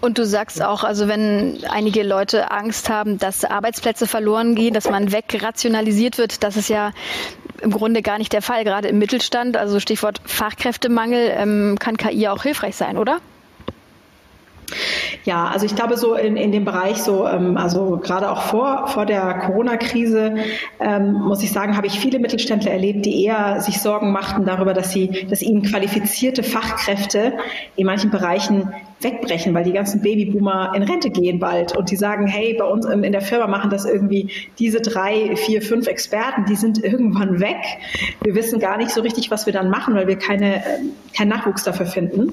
[0.00, 4.88] Und du sagst auch, also wenn einige Leute Angst haben, dass Arbeitsplätze verloren gehen, dass
[4.88, 6.92] man wegrationalisiert wird, das ist ja
[7.60, 8.64] im Grunde gar nicht der Fall.
[8.64, 13.18] Gerade im Mittelstand, also Stichwort Fachkräftemangel, ähm, kann KI auch hilfreich sein, oder?
[15.24, 18.86] Ja, also ich glaube so in, in dem Bereich so, ähm, also gerade auch vor,
[18.86, 20.36] vor der Corona-Krise,
[20.78, 24.72] ähm, muss ich sagen, habe ich viele Mittelständler erlebt, die eher sich Sorgen machten darüber,
[24.72, 27.34] dass sie, dass ihnen qualifizierte Fachkräfte
[27.76, 32.26] in manchen Bereichen wegbrechen, weil die ganzen Babyboomer in Rente gehen bald und die sagen,
[32.26, 36.56] hey, bei uns in der Firma machen das irgendwie diese drei, vier, fünf Experten, die
[36.56, 37.56] sind irgendwann weg.
[38.22, 40.78] Wir wissen gar nicht so richtig, was wir dann machen, weil wir keine, äh,
[41.16, 42.32] keinen Nachwuchs dafür finden.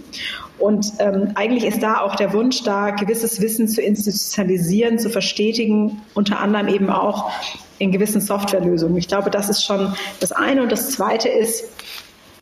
[0.60, 6.02] Und ähm, eigentlich ist da auch der Wunsch da, gewisses Wissen zu institutionalisieren, zu verstetigen,
[6.16, 7.32] unter anderem eben auch
[7.80, 8.98] in gewissen Softwarelösungen.
[8.98, 10.64] Ich glaube, das ist schon das eine.
[10.64, 11.70] Und das zweite ist,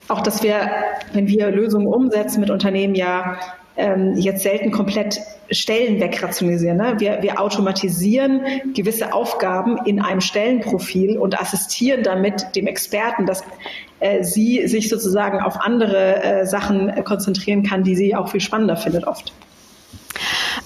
[0.08, 0.70] auch, dass wir,
[1.14, 3.38] wenn wir Lösungen umsetzen mit Unternehmen, ja
[3.78, 5.20] ähm, jetzt selten komplett
[5.52, 6.78] Stellen wegrationalisieren.
[6.78, 6.96] Ne?
[6.98, 8.42] Wir, wir automatisieren
[8.74, 13.44] gewisse Aufgaben in einem Stellenprofil und assistieren damit dem Experten, dass
[14.00, 18.78] äh, sie sich sozusagen auf andere äh, Sachen konzentrieren kann, die sie auch viel spannender
[18.78, 19.34] findet oft.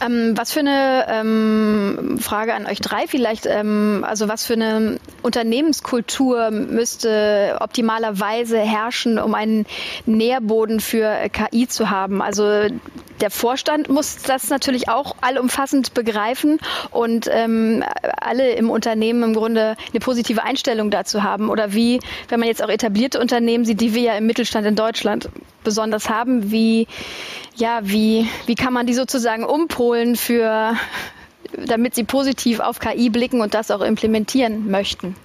[0.01, 4.99] Ähm, was für eine ähm, Frage an euch drei vielleicht, ähm, also was für eine
[5.21, 9.65] Unternehmenskultur müsste optimalerweise herrschen, um einen
[10.05, 12.21] Nährboden für KI zu haben?
[12.21, 12.67] Also
[13.19, 16.59] der Vorstand muss das natürlich auch allumfassend begreifen
[16.91, 17.83] und ähm,
[18.21, 21.49] alle im Unternehmen im Grunde eine positive Einstellung dazu haben.
[21.49, 24.75] Oder wie, wenn man jetzt auch etablierte Unternehmen sieht, die wir ja im Mittelstand in
[24.75, 25.29] Deutschland
[25.63, 26.87] besonders haben, wie,
[27.59, 30.73] ja, wie, wie kann man die sozusagen umpolen für,
[31.65, 35.15] damit sie positiv auf KI blicken und das auch implementieren möchten?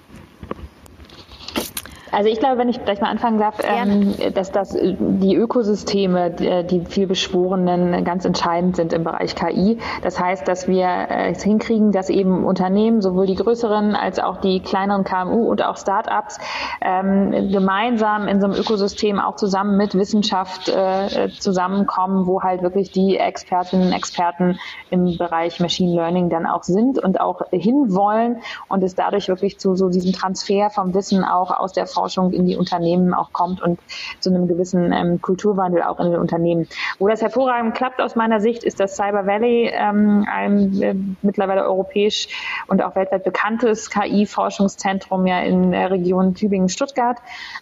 [2.15, 6.31] Also ich glaube, wenn ich gleich mal anfangen darf, ähm, dass das äh, die Ökosysteme,
[6.31, 9.79] die, äh, die vielbeschworenen, ganz entscheidend sind im Bereich KI.
[10.01, 14.37] Das heißt, dass wir äh, es hinkriegen, dass eben Unternehmen, sowohl die größeren als auch
[14.37, 16.39] die kleineren KMU und auch Start-ups
[16.79, 22.91] ähm, gemeinsam in so einem Ökosystem auch zusammen mit Wissenschaft äh, zusammenkommen, wo halt wirklich
[22.91, 24.57] die Expertinnen und Experten
[24.89, 28.37] im Bereich Machine Learning dann auch sind und auch hinwollen
[28.69, 32.31] und es dadurch wirklich zu so diesem Transfer vom Wissen auch aus der Forschung Forschung
[32.33, 33.79] in die Unternehmen auch kommt und
[34.19, 36.67] zu einem gewissen ähm, Kulturwandel auch in den Unternehmen.
[36.99, 41.63] Wo das hervorragend klappt aus meiner Sicht, ist das Cyber Valley, ähm, ein äh, mittlerweile
[41.63, 42.27] europäisch
[42.67, 47.17] und auch weltweit bekanntes KI-Forschungszentrum ja in der Region Tübingen-Stuttgart,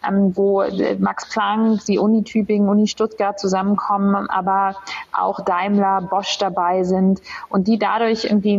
[0.06, 4.76] ähm, wo äh, Max Planck, die Uni Tübingen, Uni Stuttgart zusammenkommen, aber
[5.14, 8.58] auch Daimler, Bosch dabei sind und die dadurch irgendwie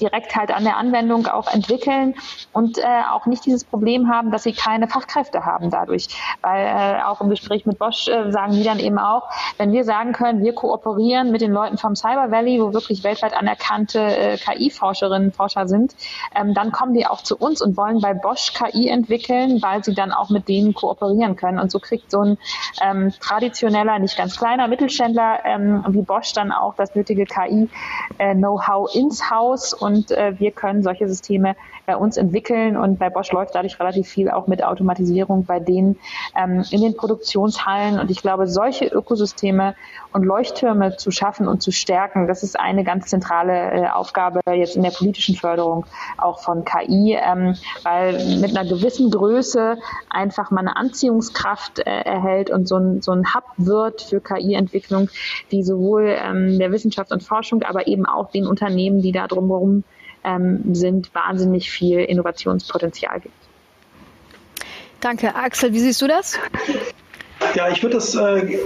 [0.00, 2.16] direkt halt an der Anwendung auch entwickeln
[2.52, 2.82] und äh,
[3.12, 6.08] auch nicht dieses Problem haben, dass sie keine Fachkräfte Fachkräfte haben dadurch.
[6.42, 9.84] Weil äh, auch im Gespräch mit Bosch äh, sagen die dann eben auch, wenn wir
[9.84, 14.36] sagen können, wir kooperieren mit den Leuten vom Cyber Valley, wo wirklich weltweit anerkannte äh,
[14.36, 15.94] KI-Forscherinnen, Forscher sind,
[16.34, 19.94] ähm, dann kommen die auch zu uns und wollen bei Bosch KI entwickeln, weil sie
[19.94, 21.58] dann auch mit denen kooperieren können.
[21.58, 22.38] Und so kriegt so ein
[22.80, 28.98] ähm, traditioneller, nicht ganz kleiner Mittelständler ähm, wie Bosch dann auch das nötige KI-Know-how äh,
[28.98, 33.54] ins Haus und äh, wir können solche Systeme bei uns entwickeln und bei Bosch läuft
[33.54, 34.91] dadurch relativ viel auch mit Automatisierung
[35.46, 35.98] bei denen
[36.36, 39.74] ähm, in den Produktionshallen und ich glaube, solche Ökosysteme
[40.12, 44.76] und Leuchttürme zu schaffen und zu stärken, das ist eine ganz zentrale äh, Aufgabe jetzt
[44.76, 45.86] in der politischen Förderung
[46.18, 49.78] auch von KI, ähm, weil mit einer gewissen Größe
[50.10, 55.08] einfach mal eine Anziehungskraft äh, erhält und so ein, so ein Hub wird für KI-Entwicklung,
[55.50, 59.84] die sowohl ähm, der Wissenschaft und Forschung, aber eben auch den Unternehmen, die da drumherum
[60.24, 63.41] ähm, sind, wahnsinnig viel Innovationspotenzial gibt.
[65.02, 65.34] Danke.
[65.34, 66.38] Axel, wie siehst du das?
[67.56, 68.56] Ja, ich würde das äh,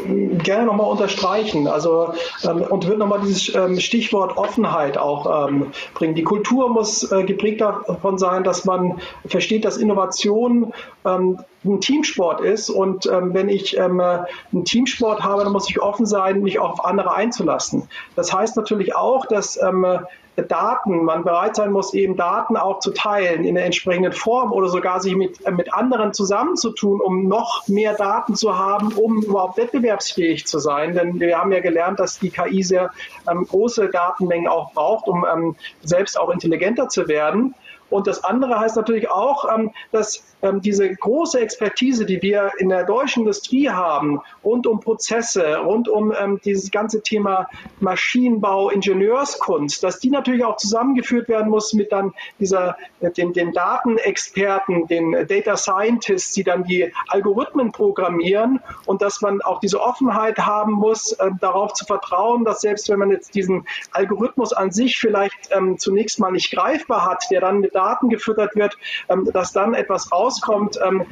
[0.43, 1.67] gerne nochmal unterstreichen.
[1.67, 2.13] Also
[2.45, 6.15] ähm, und würde nochmal dieses ähm, Stichwort Offenheit auch ähm, bringen.
[6.15, 10.75] Die Kultur muss äh, geprägt davon sein, dass man versteht, dass Innovation
[11.07, 12.69] ähm, ein Teamsport ist.
[12.69, 16.75] Und ähm, wenn ich ähm, einen Teamsport habe, dann muss ich offen sein, mich auch
[16.75, 17.89] auf andere einzulassen.
[18.15, 19.59] Das heißt natürlich auch, dass
[20.43, 24.69] Daten, man bereit sein muss, eben Daten auch zu teilen in der entsprechenden Form oder
[24.69, 29.57] sogar sich mit, äh, mit anderen zusammenzutun, um noch mehr Daten zu haben, um überhaupt
[29.57, 30.95] wettbewerbsfähig zu sein.
[30.95, 32.91] Denn wir haben ja gelernt, dass die KI sehr
[33.31, 37.55] ähm, große Datenmengen auch braucht, um ähm, selbst auch intelligenter zu werden.
[37.89, 40.25] Und das andere heißt natürlich auch, ähm, dass
[40.61, 46.13] diese große Expertise, die wir in der deutschen Industrie haben, rund um Prozesse, rund um
[46.13, 47.49] ähm, dieses ganze Thema
[47.81, 53.53] Maschinenbau, Ingenieurskunst, dass die natürlich auch zusammengeführt werden muss mit dann dieser, äh, den, den
[53.53, 60.39] Datenexperten, den Data Scientists, die dann die Algorithmen programmieren und dass man auch diese Offenheit
[60.39, 64.99] haben muss, äh, darauf zu vertrauen, dass selbst wenn man jetzt diesen Algorithmus an sich
[64.99, 68.77] vielleicht ähm, zunächst mal nicht greifbar hat, der dann mit Daten gefüttert wird,
[69.09, 71.07] ähm, dass dann etwas raus rauskommt, ähm,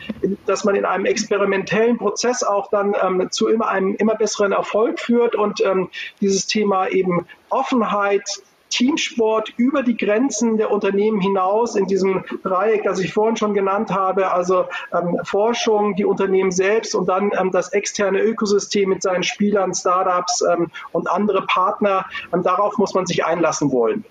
[0.47, 5.01] dass man in einem experimentellen Prozess auch dann ähm, zu immer einem immer besseren Erfolg
[5.01, 5.89] führt und ähm,
[6.21, 12.99] dieses Thema eben Offenheit, Teamsport über die Grenzen der Unternehmen hinaus in diesem Dreieck, das
[12.99, 17.73] ich vorhin schon genannt habe, also ähm, Forschung, die Unternehmen selbst und dann ähm, das
[17.73, 22.07] externe Ökosystem mit seinen Spielern, Startups ähm, und andere Partner.
[22.33, 24.05] darauf muss man sich einlassen wollen.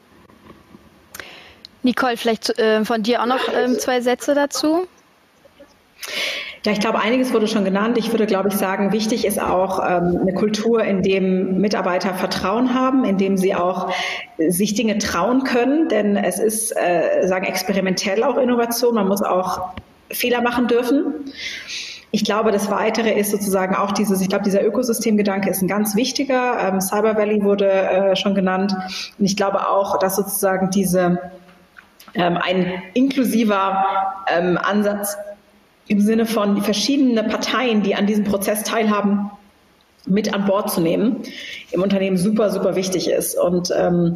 [1.84, 4.88] Nicole, vielleicht äh, von dir auch noch ähm, zwei Sätze dazu.
[6.66, 7.98] Ja, ich glaube, einiges wurde schon genannt.
[7.98, 12.74] Ich würde, glaube ich, sagen, wichtig ist auch ähm, eine Kultur, in dem Mitarbeiter Vertrauen
[12.74, 13.92] haben, in dem sie auch
[14.48, 18.96] sich Dinge trauen können, denn es ist, äh, sagen, experimentell auch Innovation.
[18.96, 19.74] Man muss auch
[20.10, 21.34] Fehler machen dürfen.
[22.12, 25.98] Ich glaube, das Weitere ist sozusagen auch dieses, ich glaube, dieser Ökosystemgedanke ist ein ganz
[25.98, 26.60] wichtiger.
[26.60, 28.74] Ähm, Cyber Valley wurde äh, schon genannt.
[29.20, 31.20] Und ich glaube auch, dass sozusagen diese
[32.14, 35.18] ähm, ein inklusiver ähm, Ansatz
[35.88, 39.32] im Sinne von verschiedene Parteien, die an diesem Prozess teilhaben,
[40.06, 41.24] mit an Bord zu nehmen,
[41.72, 43.38] im Unternehmen super, super wichtig ist.
[43.38, 44.16] Und ähm,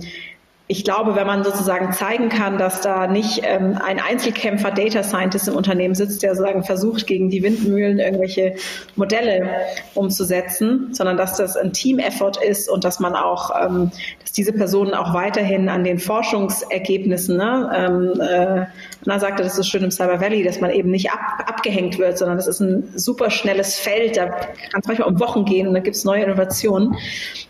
[0.69, 5.47] ich glaube, wenn man sozusagen zeigen kann, dass da nicht ähm, ein Einzelkämpfer Data Scientist
[5.47, 8.55] im Unternehmen sitzt, der sozusagen versucht, gegen die Windmühlen irgendwelche
[8.97, 9.49] Modelle
[9.93, 14.93] umzusetzen, sondern dass das ein Team-Effort ist und dass man auch, ähm, dass diese Personen
[14.93, 18.65] auch weiterhin an den Forschungsergebnissen, ne, ähm, äh,
[19.05, 22.17] Anna sagte, das ist schön im Cyber Valley, dass man eben nicht ab, abgehängt wird,
[22.17, 25.75] sondern das ist ein super schnelles Feld, da kann es manchmal um Wochen gehen und
[25.75, 26.97] da gibt es neue Innovationen.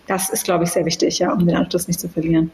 [0.06, 2.52] Das ist, glaube ich, sehr wichtig, ja, um den Anschluss nicht zu verlieren.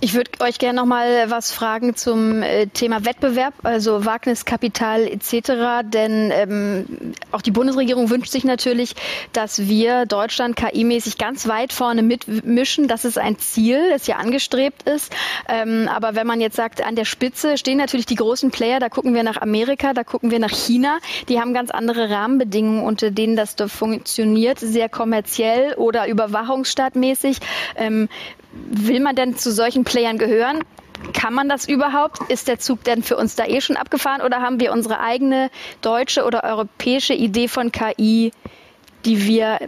[0.00, 5.82] Ich würde euch gerne noch mal was fragen zum äh, Thema Wettbewerb, also Wagniskapital etc.
[5.84, 8.94] Denn ähm, auch die Bundesregierung wünscht sich natürlich,
[9.32, 12.88] dass wir Deutschland KI-mäßig ganz weit vorne mitmischen.
[12.88, 15.12] Das ist ein Ziel, das ja angestrebt ist.
[15.48, 18.80] Ähm, aber wenn man jetzt sagt, an der Spitze stehen natürlich die großen Player.
[18.80, 20.98] Da gucken wir nach Amerika, da gucken wir nach China.
[21.28, 27.38] Die haben ganz andere Rahmenbedingungen, unter denen das da funktioniert, sehr kommerziell oder überwachungsstaatmäßig.
[27.76, 28.08] Ähm,
[28.66, 30.64] will man denn zu solchen Playern gehören?
[31.12, 32.30] Kann man das überhaupt?
[32.30, 35.50] Ist der Zug denn für uns da eh schon abgefahren oder haben wir unsere eigene
[35.82, 38.32] deutsche oder europäische Idee von KI,
[39.04, 39.58] die wir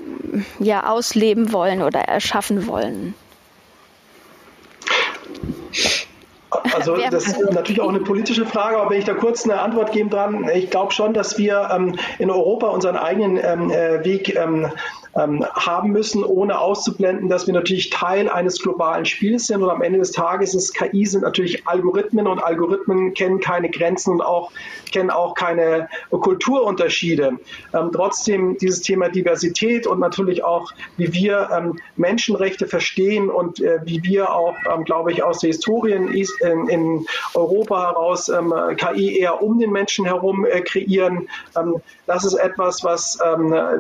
[0.59, 3.15] ja ausleben wollen oder erschaffen wollen?
[6.75, 9.93] Also das ist natürlich auch eine politische Frage, aber wenn ich da kurz eine Antwort
[9.93, 14.35] geben dran, ich glaube schon, dass wir ähm, in Europa unseren eigenen ähm, äh, Weg
[14.37, 14.71] ähm,
[15.17, 19.83] ähm, haben müssen, ohne auszublenden, dass wir natürlich Teil eines globalen Spiels sind und am
[19.83, 24.51] Ende des Tages ist KI sind natürlich Algorithmen und Algorithmen kennen keine Grenzen und auch
[24.93, 27.39] kennen auch keine Kulturunterschiede.
[27.75, 33.79] Ähm, trotzdem dieses Thema Diversität und natürlich auch, wie wir ähm, Menschenrechte verstehen und äh,
[33.85, 39.19] wie wir auch, ähm, glaube ich, aus der Historie in, in Europa heraus ähm, KI
[39.19, 41.29] eher um den Menschen herum äh, kreieren.
[41.57, 41.77] Ähm,
[42.07, 43.19] das ist etwas, was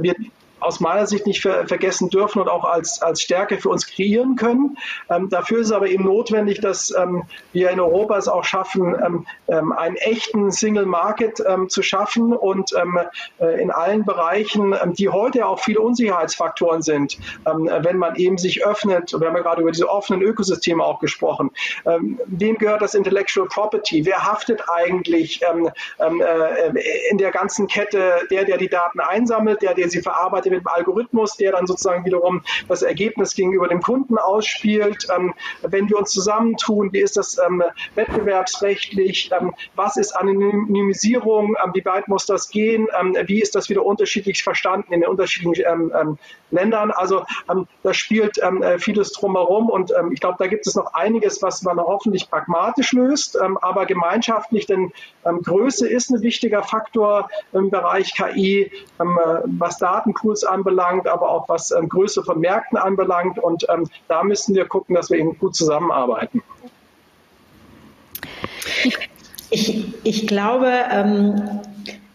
[0.00, 0.14] wir
[0.60, 4.36] aus meiner Sicht nicht ver vergessen dürfen und auch als, als Stärke für uns kreieren
[4.36, 4.76] können.
[5.10, 8.96] Ähm, dafür ist es aber eben notwendig, dass ähm, wir in Europa es auch schaffen,
[9.04, 12.98] ähm, ähm einen echten Single Market ähm, zu schaffen und ähm,
[13.38, 19.12] äh, in allen Bereichen, die heute auch viele Unsicherheitsfaktoren sind, wenn man eben sich öffnet,
[19.12, 21.50] wir haben ja gerade über diese offenen Ökosysteme auch gesprochen,
[22.26, 24.04] wem gehört das Intellectual Property?
[24.04, 25.46] Wer haftet eigentlich äh,
[27.10, 28.26] in der ganzen Kette?
[28.30, 31.66] Der, der die Daten einsammelt, der, der sie verarbeitet, Seite mit dem Algorithmus, der dann
[31.66, 35.06] sozusagen wiederum das Ergebnis gegenüber dem Kunden ausspielt.
[35.14, 37.62] Ähm, wenn wir uns zusammentun, wie ist das ähm,
[37.94, 39.30] wettbewerbsrechtlich?
[39.38, 41.56] Ähm, was ist Anonymisierung?
[41.62, 42.86] Ähm, wie weit muss das gehen?
[42.98, 46.16] Ähm, wie ist das wieder unterschiedlich verstanden in den unterschiedlichen
[46.50, 46.90] Ländern?
[46.90, 47.24] Also
[47.82, 51.78] da spielt äh, vieles drumherum und ich glaube, da gibt es noch einiges, was man
[51.78, 54.92] hoffentlich pragmatisch löst, aber gemeinschaftlich, denn
[55.24, 61.74] Größe ist ein wichtiger Faktor im Bereich KI, äh, was Datenpools anbelangt, aber auch was
[61.88, 63.38] Größe von Märkten anbelangt.
[63.38, 63.66] Und
[64.08, 66.42] da müssen wir gucken, dass wir eben gut zusammenarbeiten.
[69.50, 71.60] Ich, ich glaube, ähm,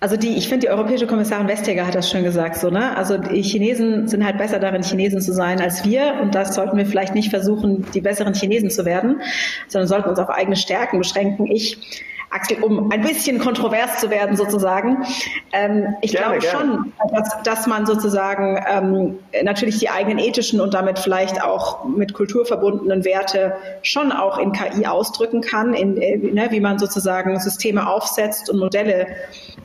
[0.01, 2.97] also die, ich finde, die europäische Kommissarin Vestager hat das schon gesagt, so, ne?
[2.97, 6.15] Also die Chinesen sind halt besser darin, Chinesen zu sein als wir.
[6.21, 9.21] Und das sollten wir vielleicht nicht versuchen, die besseren Chinesen zu werden,
[9.67, 11.45] sondern sollten uns auf eigene Stärken beschränken.
[11.45, 15.05] Ich Axel, um ein bisschen kontrovers zu werden sozusagen.
[15.51, 20.73] Ähm, ich gerne, glaube schon, dass, dass man sozusagen ähm, natürlich die eigenen ethischen und
[20.73, 26.17] damit vielleicht auch mit Kultur verbundenen Werte schon auch in KI ausdrücken kann, in, äh,
[26.17, 29.07] ne, wie man sozusagen Systeme aufsetzt und Modelle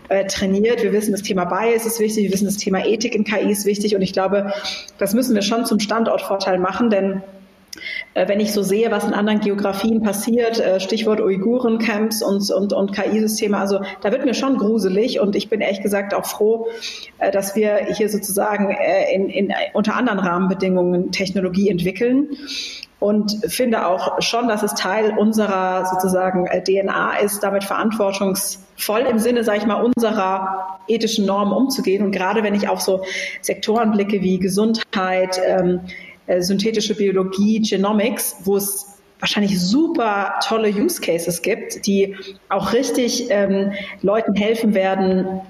[0.09, 0.83] äh, trainiert.
[0.83, 3.65] Wir wissen, das Thema Bias ist wichtig, wir wissen, das Thema Ethik in KI ist
[3.65, 4.53] wichtig und ich glaube,
[4.99, 7.23] das müssen wir schon zum Standortvorteil machen, denn
[8.27, 12.93] wenn ich so sehe, was in anderen Geografien passiert, äh, Stichwort Uiguren-Camps und, und, und
[12.93, 16.69] KI-Systeme, also da wird mir schon gruselig und ich bin ehrlich gesagt auch froh,
[17.19, 18.77] äh, dass wir hier sozusagen
[19.13, 22.37] in, in, unter anderen Rahmenbedingungen Technologie entwickeln
[22.99, 29.45] und finde auch schon, dass es Teil unserer sozusagen DNA ist, damit verantwortungsvoll im Sinne,
[29.45, 32.03] sage ich mal, unserer ethischen Normen umzugehen.
[32.05, 33.05] Und gerade wenn ich auf so
[33.43, 35.81] Sektoren blicke wie Gesundheit, ähm,
[36.27, 42.15] äh, synthetische Biologie, Genomics, wo es wahrscheinlich super tolle Use Cases gibt, die
[42.49, 45.41] auch richtig ähm, Leuten helfen werden,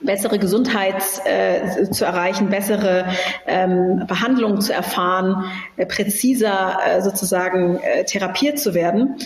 [0.00, 3.06] bessere Gesundheit äh, zu erreichen, bessere
[3.46, 5.44] ähm, Behandlungen zu erfahren,
[5.76, 9.16] äh, präziser äh, sozusagen äh, therapiert zu werden.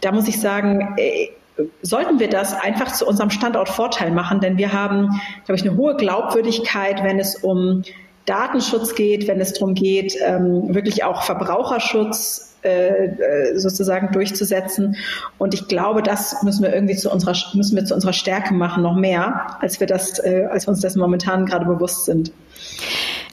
[0.00, 1.28] Da muss ich sagen, äh,
[1.82, 5.76] sollten wir das einfach zu unserem Standort Vorteil machen, denn wir haben, glaube ich, eine
[5.76, 7.82] hohe Glaubwürdigkeit, wenn es um
[8.26, 14.96] Datenschutz geht, wenn es darum geht, ähm, wirklich auch Verbraucherschutz äh, äh, sozusagen durchzusetzen.
[15.36, 18.82] Und ich glaube, das müssen wir irgendwie zu unserer müssen wir zu unserer Stärke machen,
[18.82, 22.32] noch mehr, als wir das, äh, als wir uns das momentan gerade bewusst sind.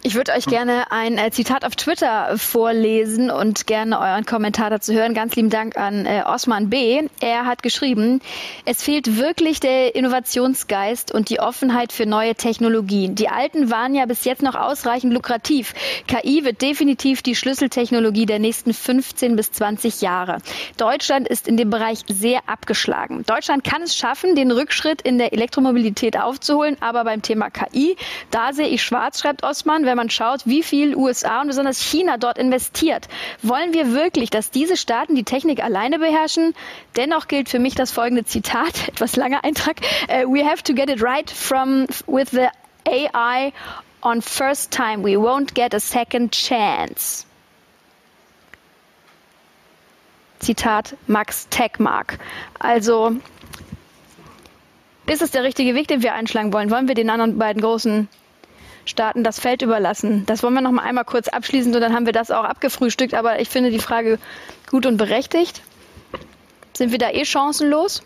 [0.03, 4.93] Ich würde euch gerne ein äh, Zitat auf Twitter vorlesen und gerne euren Kommentar dazu
[4.93, 5.13] hören.
[5.13, 7.03] Ganz lieben Dank an äh, Osman B.
[7.19, 8.19] Er hat geschrieben,
[8.65, 13.13] es fehlt wirklich der Innovationsgeist und die Offenheit für neue Technologien.
[13.13, 15.75] Die alten waren ja bis jetzt noch ausreichend lukrativ.
[16.07, 20.39] KI wird definitiv die Schlüsseltechnologie der nächsten 15 bis 20 Jahre.
[20.77, 23.23] Deutschland ist in dem Bereich sehr abgeschlagen.
[23.27, 27.97] Deutschland kann es schaffen, den Rückschritt in der Elektromobilität aufzuholen, aber beim Thema KI,
[28.31, 32.15] da sehe ich schwarz, schreibt Osman, wenn man schaut, wie viel USA und besonders China
[32.15, 33.09] dort investiert.
[33.43, 36.53] Wollen wir wirklich, dass diese Staaten die Technik alleine beherrschen?
[36.95, 39.81] Dennoch gilt für mich das folgende Zitat, etwas langer Eintrag.
[40.07, 42.47] Uh, we have to get it right from with the
[42.87, 43.51] AI
[44.01, 45.03] on first time.
[45.03, 47.25] We won't get a second chance.
[50.39, 52.17] Zitat Max Techmark.
[52.59, 53.17] Also
[55.05, 56.71] ist es der richtige Weg, den wir einschlagen wollen?
[56.71, 58.07] Wollen wir den anderen beiden großen
[58.85, 60.25] Staaten das Feld überlassen.
[60.25, 63.13] Das wollen wir noch mal einmal kurz abschließen und dann haben wir das auch abgefrühstückt.
[63.13, 64.19] Aber ich finde die Frage
[64.69, 65.61] gut und berechtigt.
[66.73, 68.03] Sind wir da eh chancenlos?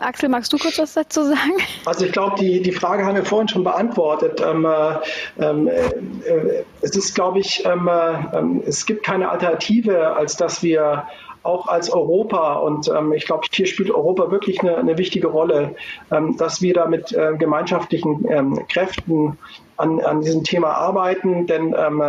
[0.00, 1.52] Axel, magst du kurz was dazu sagen?
[1.84, 4.40] Also ich glaube, die, die Frage haben wir vorhin schon beantwortet.
[4.44, 4.96] Ähm, äh,
[5.38, 11.06] ähm, äh, es ist, glaube ich, ähm, äh, es gibt keine Alternative, als dass wir
[11.44, 15.76] auch als Europa, und ähm, ich glaube, hier spielt Europa wirklich eine, eine wichtige Rolle,
[16.10, 19.38] ähm, dass wir da mit äh, gemeinschaftlichen ähm, Kräften
[19.76, 22.02] an, an diesem Thema arbeiten, denn ähm,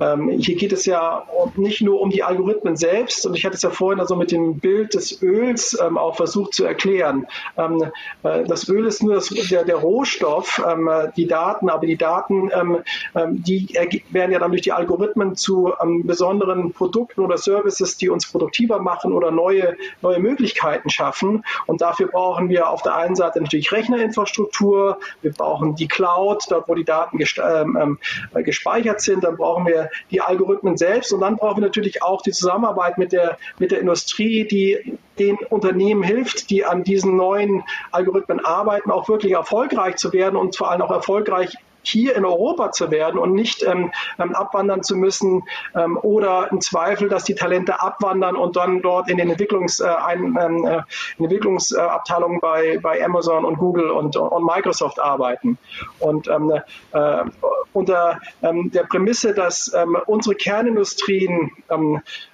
[0.00, 1.24] ähm, hier geht es ja
[1.56, 4.58] nicht nur um die Algorithmen selbst, und ich hatte es ja vorhin also mit dem
[4.58, 7.26] Bild des Öls ähm, auch versucht zu erklären.
[7.56, 7.84] Ähm,
[8.22, 12.50] äh, das Öl ist nur das, der, der Rohstoff, ähm, die Daten, aber die Daten,
[12.54, 12.82] ähm,
[13.14, 13.68] die
[14.10, 19.12] werden ja dann durch die Algorithmen zu besonderen Produkten oder Services, die uns produktiver machen
[19.12, 21.44] oder neue, neue Möglichkeiten schaffen.
[21.66, 26.68] Und dafür brauchen wir auf der einen Seite natürlich Rechnerinfrastruktur, wir brauchen die Cloud, dort
[26.68, 27.98] wo die Daten Daten ähm,
[28.34, 29.24] ähm, gespeichert sind.
[29.24, 33.12] Dann brauchen wir die Algorithmen selbst und dann brauchen wir natürlich auch die Zusammenarbeit mit
[33.12, 39.08] der, mit der Industrie, die den Unternehmen hilft, die an diesen neuen Algorithmen arbeiten, auch
[39.08, 43.32] wirklich erfolgreich zu werden und vor allem auch erfolgreich hier in Europa zu werden und
[43.32, 48.56] nicht ähm, ähm, abwandern zu müssen ähm, oder im Zweifel, dass die Talente abwandern und
[48.56, 50.82] dann dort in den Entwicklungs, äh, ein, ähm, äh,
[51.18, 55.58] Entwicklungsabteilungen bei, bei Amazon und Google und, und Microsoft arbeiten.
[55.98, 56.52] Und ähm,
[56.92, 57.24] äh,
[57.72, 59.72] unter ähm, der Prämisse, dass
[60.06, 61.50] unsere Kernindustrien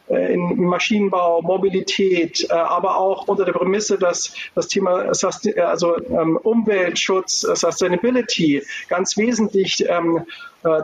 [0.09, 5.97] in Maschinenbau, Mobilität, äh, aber auch unter der Prämisse, dass das Thema äh, also
[6.43, 9.87] Umweltschutz, Sustainability ganz wesentlich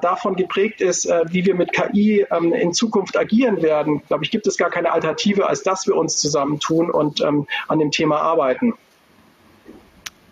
[0.03, 4.59] davon geprägt ist, wie wir mit KI in Zukunft agieren werden, glaube ich, gibt es
[4.59, 8.75] gar keine Alternative, als dass wir uns zusammentun und an dem Thema arbeiten.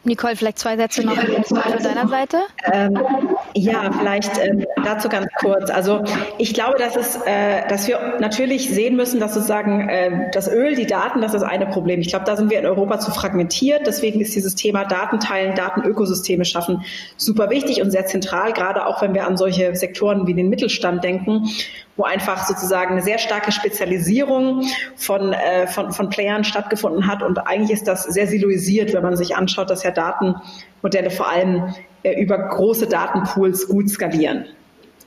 [0.05, 2.39] Nicole, vielleicht zwei Sätze noch von deiner Seite?
[2.73, 2.99] Ähm,
[3.59, 5.71] ja, vielleicht äh, dazu ganz kurz.
[5.71, 6.05] Also
[6.39, 10.75] ich glaube, dass, es, äh, dass wir natürlich sehen müssen, dass sozusagen äh, das Öl,
[10.75, 12.01] die Daten, das ist eine Problem.
[12.01, 13.87] Ich glaube, da sind wir in Europa zu fragmentiert.
[13.87, 16.85] Deswegen ist dieses Thema Datenteilen, Datenökosysteme schaffen
[17.17, 21.03] super wichtig und sehr zentral, gerade auch wenn wir an solche Sektoren wie den Mittelstand
[21.05, 21.49] denken
[21.99, 24.63] wo einfach sozusagen eine sehr starke Spezialisierung
[24.95, 27.25] von, äh, von, von Playern stattgefunden hat.
[27.25, 31.75] Und eigentlich ist das sehr siloisiert, wenn man sich anschaut, dass ja Datenmodelle vor allem
[32.03, 34.47] über große Datenpools gut skalieren.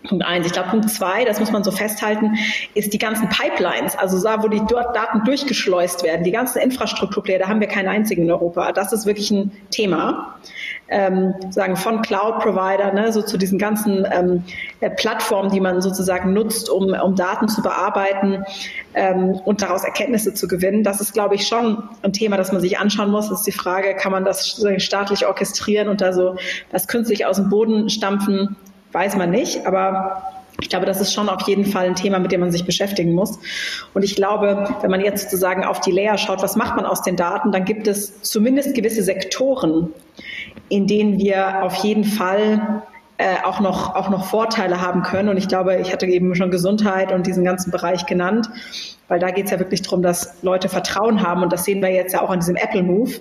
[0.07, 0.45] Punkt eins.
[0.45, 2.35] Ich glaube, Punkt zwei, das muss man so festhalten,
[2.73, 7.39] ist die ganzen Pipelines, also da, wo die dort Daten durchgeschleust werden, die ganzen Infrastrukturplayer,
[7.39, 8.71] da haben wir keinen einzigen in Europa.
[8.71, 10.35] Das ist wirklich ein Thema.
[10.93, 14.43] Ähm, sagen von Cloud-Provider, ne, so zu diesen ganzen ähm,
[14.81, 18.43] äh, Plattformen, die man sozusagen nutzt, um, um Daten zu bearbeiten
[18.93, 20.83] ähm, und daraus Erkenntnisse zu gewinnen.
[20.83, 23.29] Das ist, glaube ich, schon ein Thema, das man sich anschauen muss.
[23.29, 26.35] Das ist die Frage, kann man das staatlich orchestrieren und da so
[26.73, 28.57] das künstlich aus dem Boden stampfen?
[28.91, 30.23] Weiß man nicht, aber
[30.61, 33.13] ich glaube, das ist schon auf jeden Fall ein Thema, mit dem man sich beschäftigen
[33.13, 33.39] muss.
[33.93, 37.01] Und ich glaube, wenn man jetzt sozusagen auf die Layer schaut, was macht man aus
[37.01, 39.89] den Daten, dann gibt es zumindest gewisse Sektoren,
[40.69, 42.83] in denen wir auf jeden Fall
[43.17, 45.29] äh, auch noch, auch noch Vorteile haben können.
[45.29, 48.49] Und ich glaube, ich hatte eben schon Gesundheit und diesen ganzen Bereich genannt,
[49.07, 51.43] weil da geht es ja wirklich darum, dass Leute Vertrauen haben.
[51.43, 53.11] Und das sehen wir jetzt ja auch an diesem Apple Move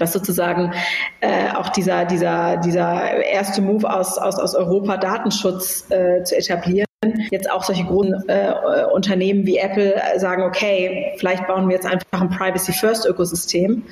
[0.00, 0.72] dass sozusagen
[1.20, 6.86] äh, auch dieser, dieser, dieser erste Move aus, aus, aus Europa Datenschutz äh, zu etablieren
[7.30, 8.52] jetzt auch solche großen äh,
[8.92, 13.82] Unternehmen wie Apple sagen, okay, vielleicht bauen wir jetzt einfach ein Privacy-First-Ökosystem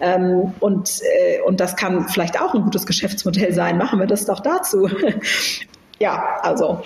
[0.00, 3.78] ähm, und, äh, und das kann vielleicht auch ein gutes Geschäftsmodell sein.
[3.78, 4.88] Machen wir das doch dazu.
[6.00, 6.82] ja, also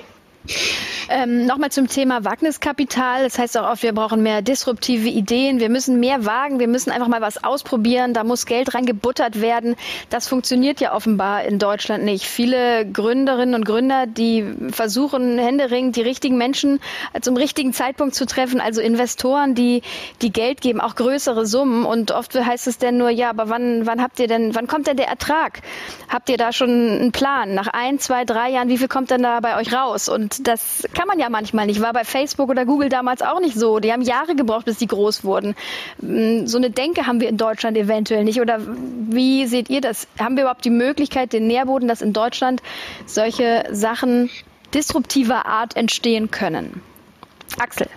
[1.09, 3.25] ähm, Nochmal zum Thema Wagniskapital.
[3.25, 5.61] Das heißt auch oft, wir brauchen mehr disruptive Ideen.
[5.61, 6.59] Wir müssen mehr wagen.
[6.59, 8.15] Wir müssen einfach mal was ausprobieren.
[8.15, 9.77] Da muss Geld reingebuttert werden.
[10.11, 12.25] Das funktioniert ja offenbar in Deutschland nicht.
[12.25, 16.81] Viele Gründerinnen und Gründer, die versuchen händeringend die richtigen Menschen
[17.21, 18.61] zum richtigen Zeitpunkt zu treffen.
[18.61, 19.83] Also Investoren, die,
[20.23, 21.85] die Geld geben, auch größere Summen.
[21.85, 24.87] Und oft heißt es denn nur, ja, aber wann, wann habt ihr denn, wann kommt
[24.87, 25.61] denn der Ertrag?
[26.09, 27.55] Habt ihr da schon einen Plan?
[27.55, 30.09] Nach ein, zwei, drei Jahren, wie viel kommt denn da bei euch raus?
[30.09, 31.81] Und das kann man ja manchmal nicht.
[31.81, 33.79] War bei Facebook oder Google damals auch nicht so.
[33.79, 35.55] Die haben Jahre gebraucht, bis die groß wurden.
[36.01, 38.41] Mm, so eine Denke haben wir in Deutschland eventuell nicht.
[38.41, 40.07] Oder wie seht ihr das?
[40.19, 42.63] Haben wir überhaupt die Möglichkeit, den Nährboden, dass in Deutschland
[43.07, 44.31] solche Sachen
[44.75, 46.83] disruptiver Art entstehen können?
[47.59, 47.89] Axel.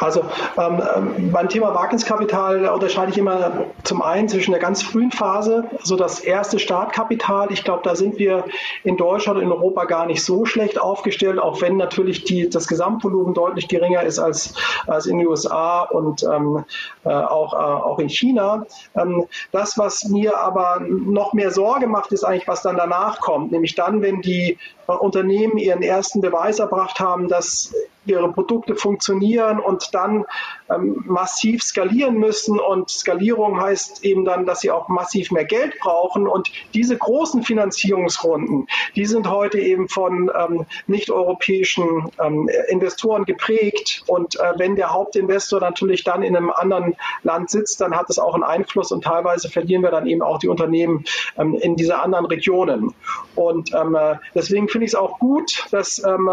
[0.00, 0.24] Also
[0.56, 5.64] ähm, ähm, beim Thema Wagniskapital unterscheide ich immer zum einen zwischen der ganz frühen Phase,
[5.78, 7.52] also das erste Startkapital.
[7.52, 8.44] Ich glaube, da sind wir
[8.82, 12.66] in Deutschland und in Europa gar nicht so schlecht aufgestellt, auch wenn natürlich die, das
[12.66, 14.54] Gesamtvolumen deutlich geringer ist als,
[14.86, 16.64] als in den USA und ähm,
[17.04, 18.66] äh, auch, äh, auch in China.
[18.96, 23.52] Ähm, das, was mir aber noch mehr Sorge macht, ist eigentlich, was dann danach kommt,
[23.52, 24.58] nämlich dann, wenn die
[24.94, 27.72] Unternehmen ihren ersten Beweis erbracht haben, dass
[28.06, 30.24] ihre Produkte funktionieren und dann
[30.70, 32.58] ähm, massiv skalieren müssen.
[32.58, 36.26] Und Skalierung heißt eben dann, dass sie auch massiv mehr Geld brauchen.
[36.26, 38.66] Und diese großen Finanzierungsrunden,
[38.96, 44.02] die sind heute eben von ähm, nicht-europäischen ähm, Investoren geprägt.
[44.06, 48.18] Und äh, wenn der Hauptinvestor natürlich dann in einem anderen Land sitzt, dann hat es
[48.18, 51.04] auch einen Einfluss und teilweise verlieren wir dann eben auch die Unternehmen
[51.36, 52.94] ähm, in diese anderen Regionen.
[53.34, 56.28] Und ähm, äh, deswegen finde ich es auch gut, dass ähm,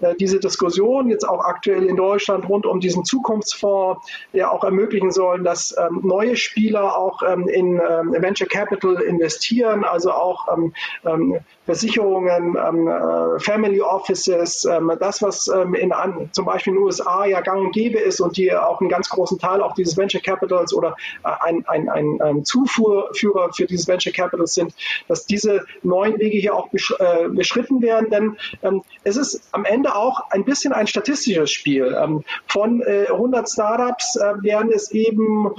[0.00, 5.10] äh, diese Diskussion jetzt auch aktuell in Deutschland rund um diesen Zukunftsfonds ja auch ermöglichen
[5.10, 10.74] sollen, dass ähm, neue Spieler auch ähm, in ähm, Venture Capital investieren, also auch ähm,
[11.04, 16.78] ähm, Versicherungen, ähm, äh, Family Offices, ähm, das, was ähm, in, an, zum Beispiel in
[16.78, 19.74] den USA ja gang und gäbe ist und die auch einen ganz großen Teil auch
[19.74, 24.74] dieses Venture Capitals oder äh, ein, ein, ein, ein Zufuhrführer für dieses Venture Capitals sind,
[25.08, 28.10] dass diese neuen Wege hier auch besch äh, beschritten werden.
[28.10, 31.96] Denn ähm, es ist am Ende auch ein bisschen ein statistisches Spiel.
[31.98, 35.54] Ähm, von 100 äh, Startups äh, werden es eben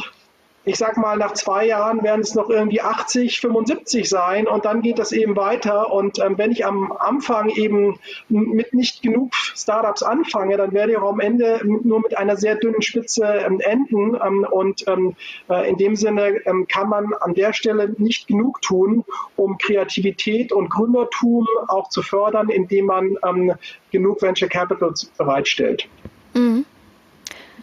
[0.66, 4.82] ich sag mal, nach zwei Jahren werden es noch irgendwie 80, 75 sein und dann
[4.82, 5.92] geht das eben weiter.
[5.92, 8.00] Und ähm, wenn ich am Anfang eben
[8.30, 12.56] mit nicht genug Startups anfange, dann werde ich auch am Ende nur mit einer sehr
[12.56, 14.16] dünnen Spitze ähm, enden.
[14.16, 15.16] Ähm, und ähm,
[15.50, 19.06] äh, in dem Sinne ähm, kann man an der Stelle nicht genug tun,
[19.36, 23.54] um Kreativität und Gründertum auch zu fördern, indem man ähm,
[23.92, 25.88] genug Venture Capital bereitstellt.
[26.34, 26.66] Mhm.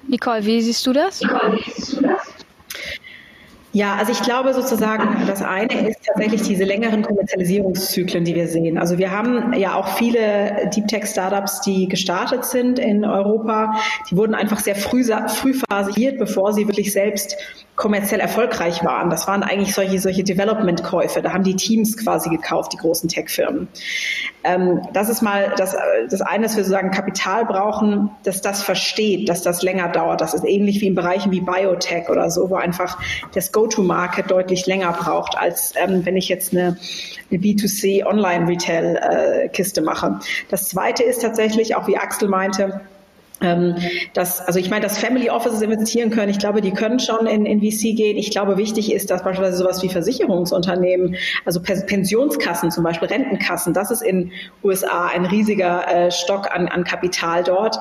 [0.09, 1.21] Nicole, wie siehst du das?
[1.21, 1.92] Nicole, wie siehst du das?
[3.75, 8.77] Ja, also ich glaube sozusagen, das eine ist tatsächlich diese längeren Kommerzialisierungszyklen, die wir sehen.
[8.77, 13.75] Also wir haben ja auch viele Deep Tech Startups, die gestartet sind in Europa.
[14.11, 17.37] Die wurden einfach sehr früh, früh phasiert, bevor sie wirklich selbst
[17.83, 19.11] kommerziell erfolgreich waren.
[19.11, 21.21] Das waren eigentlich solche, solche Development-Käufe.
[21.21, 23.67] Da haben die Teams quasi gekauft, die großen Tech-Firmen.
[24.45, 25.75] Ähm, das ist mal das,
[26.09, 30.21] das eine, dass wir sozusagen Kapital brauchen, dass das versteht, dass das länger dauert.
[30.21, 32.99] Das ist ähnlich wie in Bereichen wie Biotech oder so, wo einfach
[33.35, 36.77] das Go-to-Market deutlich länger braucht, als ähm, wenn ich jetzt eine,
[37.33, 40.21] eine B2C Online-Retail-Kiste äh, mache.
[40.51, 42.81] Das zweite ist tatsächlich, auch wie Axel meinte,
[43.43, 43.77] ähm,
[44.15, 47.47] dass, also ich meine, dass Family Offices investieren können, ich glaube, die können schon in,
[47.47, 48.17] in VC gehen.
[48.17, 53.91] Ich glaube, wichtig ist, dass beispielsweise sowas wie Versicherungsunternehmen, also Pensionskassen zum Beispiel, Rentenkassen, das
[53.91, 54.33] ist in
[54.63, 57.79] USA ein riesiger äh, Stock an, an Kapital dort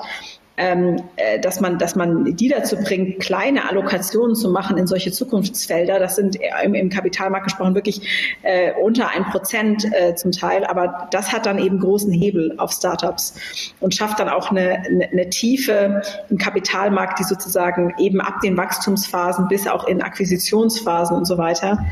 [1.41, 5.97] dass man, dass man die dazu bringt, kleine Allokationen zu machen in solche Zukunftsfelder.
[5.97, 11.07] Das sind im, im Kapitalmarkt gesprochen wirklich äh, unter ein Prozent äh, zum Teil, aber
[11.11, 13.35] das hat dann eben großen Hebel auf Startups
[13.79, 18.57] und schafft dann auch eine, eine, eine Tiefe im Kapitalmarkt, die sozusagen eben ab den
[18.57, 21.85] Wachstumsphasen bis auch in Akquisitionsphasen und so weiter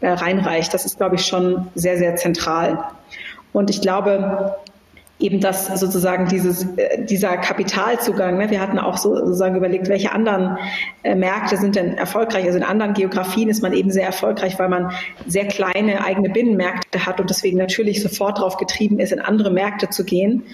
[0.00, 0.72] äh, reinreicht.
[0.72, 2.84] Das ist, glaube ich, schon sehr, sehr zentral.
[3.52, 4.56] Und ich glaube,
[5.20, 8.38] eben das sozusagen dieses, äh, dieser Kapitalzugang.
[8.38, 8.50] Ne?
[8.50, 10.58] Wir hatten auch so, sozusagen überlegt, welche anderen
[11.02, 12.44] äh, Märkte sind denn erfolgreich.
[12.44, 14.92] Also in anderen Geografien ist man eben sehr erfolgreich, weil man
[15.26, 19.88] sehr kleine eigene Binnenmärkte hat und deswegen natürlich sofort darauf getrieben ist, in andere Märkte
[19.88, 20.44] zu gehen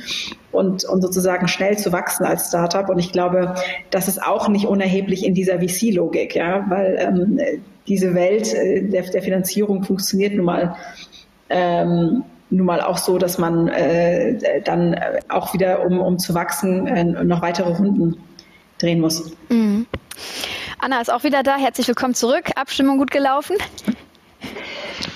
[0.50, 2.88] und, und sozusagen schnell zu wachsen als Startup.
[2.88, 3.54] Und ich glaube,
[3.90, 7.38] das ist auch nicht unerheblich in dieser VC-Logik, ja, weil ähm,
[7.86, 10.74] diese Welt äh, der, der Finanzierung funktioniert nun mal
[11.50, 16.86] ähm, nun mal auch so, dass man äh, dann auch wieder, um, um zu wachsen,
[16.86, 18.16] äh, noch weitere Runden
[18.78, 19.32] drehen muss.
[19.48, 19.86] Mhm.
[20.78, 21.56] Anna ist auch wieder da.
[21.56, 22.50] Herzlich willkommen zurück.
[22.56, 23.56] Abstimmung gut gelaufen?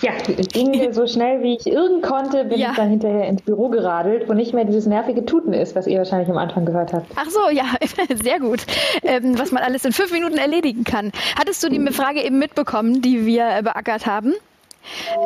[0.01, 0.13] Ja,
[0.53, 2.71] ging so schnell, wie ich irgend konnte, bin ja.
[2.71, 5.99] ich dann hinterher ins Büro geradelt, wo nicht mehr dieses nervige Tuten ist, was ihr
[5.99, 7.07] wahrscheinlich am Anfang gehört habt.
[7.17, 7.65] Ach so, ja,
[8.23, 8.65] sehr gut.
[9.03, 11.13] Ähm, was man alles in fünf Minuten erledigen kann.
[11.39, 14.35] Hattest du die Frage eben mitbekommen, die wir beackert haben?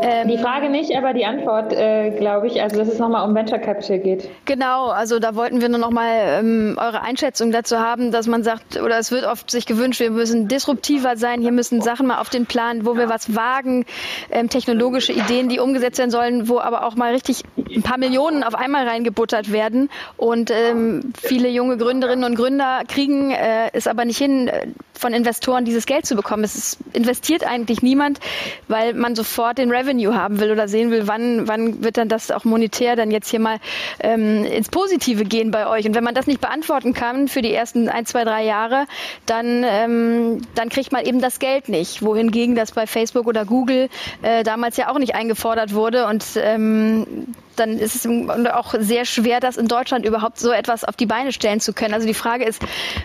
[0.02, 3.34] Ähm, die Frage nicht, aber die Antwort, äh, glaube ich, also dass es nochmal um
[3.34, 4.28] Venture Capital geht.
[4.44, 8.80] Genau, also da wollten wir nur nochmal ähm, eure Einschätzung dazu haben, dass man sagt,
[8.80, 12.30] oder es wird oft sich gewünscht, wir müssen disruptiver sein, hier müssen Sachen mal auf
[12.30, 13.84] den Plan, wo wir was wagen,
[14.30, 17.42] ähm, technologische Ideen, die umgesetzt werden sollen, wo aber auch mal richtig
[17.74, 19.90] ein paar Millionen auf einmal reingebuttert werden.
[20.16, 25.12] Und ähm, viele junge Gründerinnen und Gründer kriegen äh, es aber nicht hin, äh, von
[25.12, 26.44] Investoren dieses Geld zu bekommen.
[26.44, 28.20] Es ist, investiert eigentlich niemand,
[28.68, 32.08] weil man sofort sofort den Revenue haben will oder sehen will, wann, wann wird dann
[32.08, 33.58] das auch monetär dann jetzt hier mal
[34.00, 35.86] ähm, ins Positive gehen bei euch.
[35.86, 38.86] Und wenn man das nicht beantworten kann für die ersten ein, zwei, drei Jahre,
[39.26, 42.02] dann, ähm, dann kriegt man eben das Geld nicht.
[42.02, 43.88] Wohingegen das bei Facebook oder Google
[44.22, 46.06] äh, damals ja auch nicht eingefordert wurde.
[46.06, 48.06] Und ähm, dann ist es
[48.52, 51.94] auch sehr schwer, das in Deutschland überhaupt so etwas auf die Beine stellen zu können.
[51.94, 52.62] Also die Frage ist,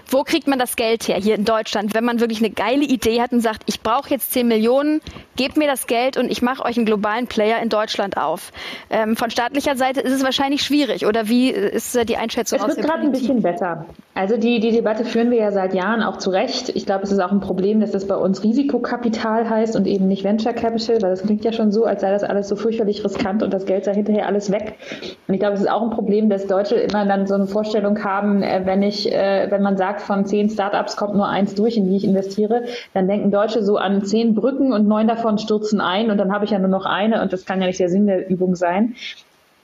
[0.09, 3.21] wo kriegt man das Geld her hier in Deutschland, wenn man wirklich eine geile Idee
[3.21, 5.01] hat und sagt, ich brauche jetzt 10 Millionen,
[5.35, 8.51] gebt mir das Geld und ich mache euch einen globalen Player in Deutschland auf.
[8.89, 12.85] Ähm, von staatlicher Seite ist es wahrscheinlich schwierig oder wie ist die Einschätzung es wird
[12.85, 13.85] gerade ein bisschen besser.
[14.17, 16.69] Also die, die Debatte führen wir ja seit Jahren auch zu Recht.
[16.69, 20.07] Ich glaube, es ist auch ein Problem, dass das bei uns Risikokapital heißt und eben
[20.07, 23.05] nicht Venture Capital, weil das klingt ja schon so, als sei das alles so fürchterlich
[23.05, 24.73] riskant und das Geld sei hinterher alles weg.
[25.27, 28.03] Und ich glaube, es ist auch ein Problem, dass Deutsche immer dann so eine Vorstellung
[28.03, 31.77] haben, äh, wenn ich, äh, wenn man sagt, von zehn Startups kommt nur eins durch,
[31.77, 32.63] in die ich investiere,
[32.95, 36.43] dann denken Deutsche so an zehn Brücken und neun davon stürzen ein und dann habe
[36.43, 38.95] ich ja nur noch eine und das kann ja nicht der Sinn der Übung sein.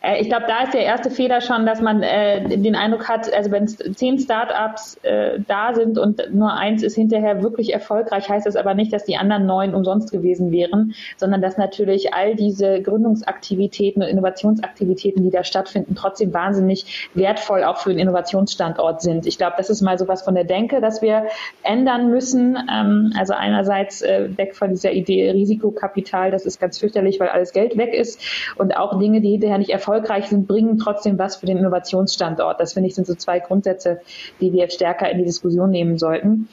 [0.03, 3.33] Äh, ich glaube, da ist der erste Fehler schon, dass man äh, den Eindruck hat,
[3.33, 8.45] also wenn zehn Startups äh, da sind und nur eins ist hinterher wirklich erfolgreich, heißt
[8.45, 12.81] das aber nicht, dass die anderen neun umsonst gewesen wären, sondern dass natürlich all diese
[12.81, 19.25] Gründungsaktivitäten und Innovationsaktivitäten, die da stattfinden, trotzdem wahnsinnig wertvoll auch für den Innovationsstandort sind.
[19.25, 21.27] Ich glaube, das ist mal sowas von der Denke, dass wir
[21.63, 22.57] ändern müssen.
[22.69, 27.53] Ähm, also einerseits äh, weg von dieser Idee Risikokapital, das ist ganz fürchterlich, weil alles
[27.53, 28.19] Geld weg ist
[28.57, 32.59] und auch Dinge, die hinterher nicht erfolgreich erfolgreich sind, bringen trotzdem was für den Innovationsstandort.
[32.59, 34.01] Das finde ich sind so zwei Grundsätze,
[34.41, 36.49] die wir stärker in die Diskussion nehmen sollten.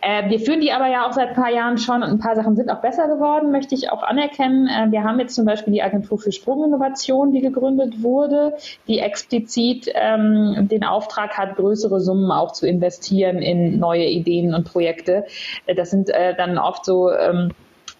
[0.00, 2.36] Äh, wir führen die aber ja auch seit ein paar Jahren schon und ein paar
[2.36, 4.68] Sachen sind auch besser geworden, möchte ich auch anerkennen.
[4.68, 8.54] Äh, wir haben jetzt zum Beispiel die Agentur für Sprunginnovation, die gegründet wurde,
[8.88, 14.64] die explizit ähm, den Auftrag hat, größere Summen auch zu investieren in neue Ideen und
[14.64, 15.24] Projekte.
[15.66, 17.52] Äh, das sind äh, dann oft so ähm,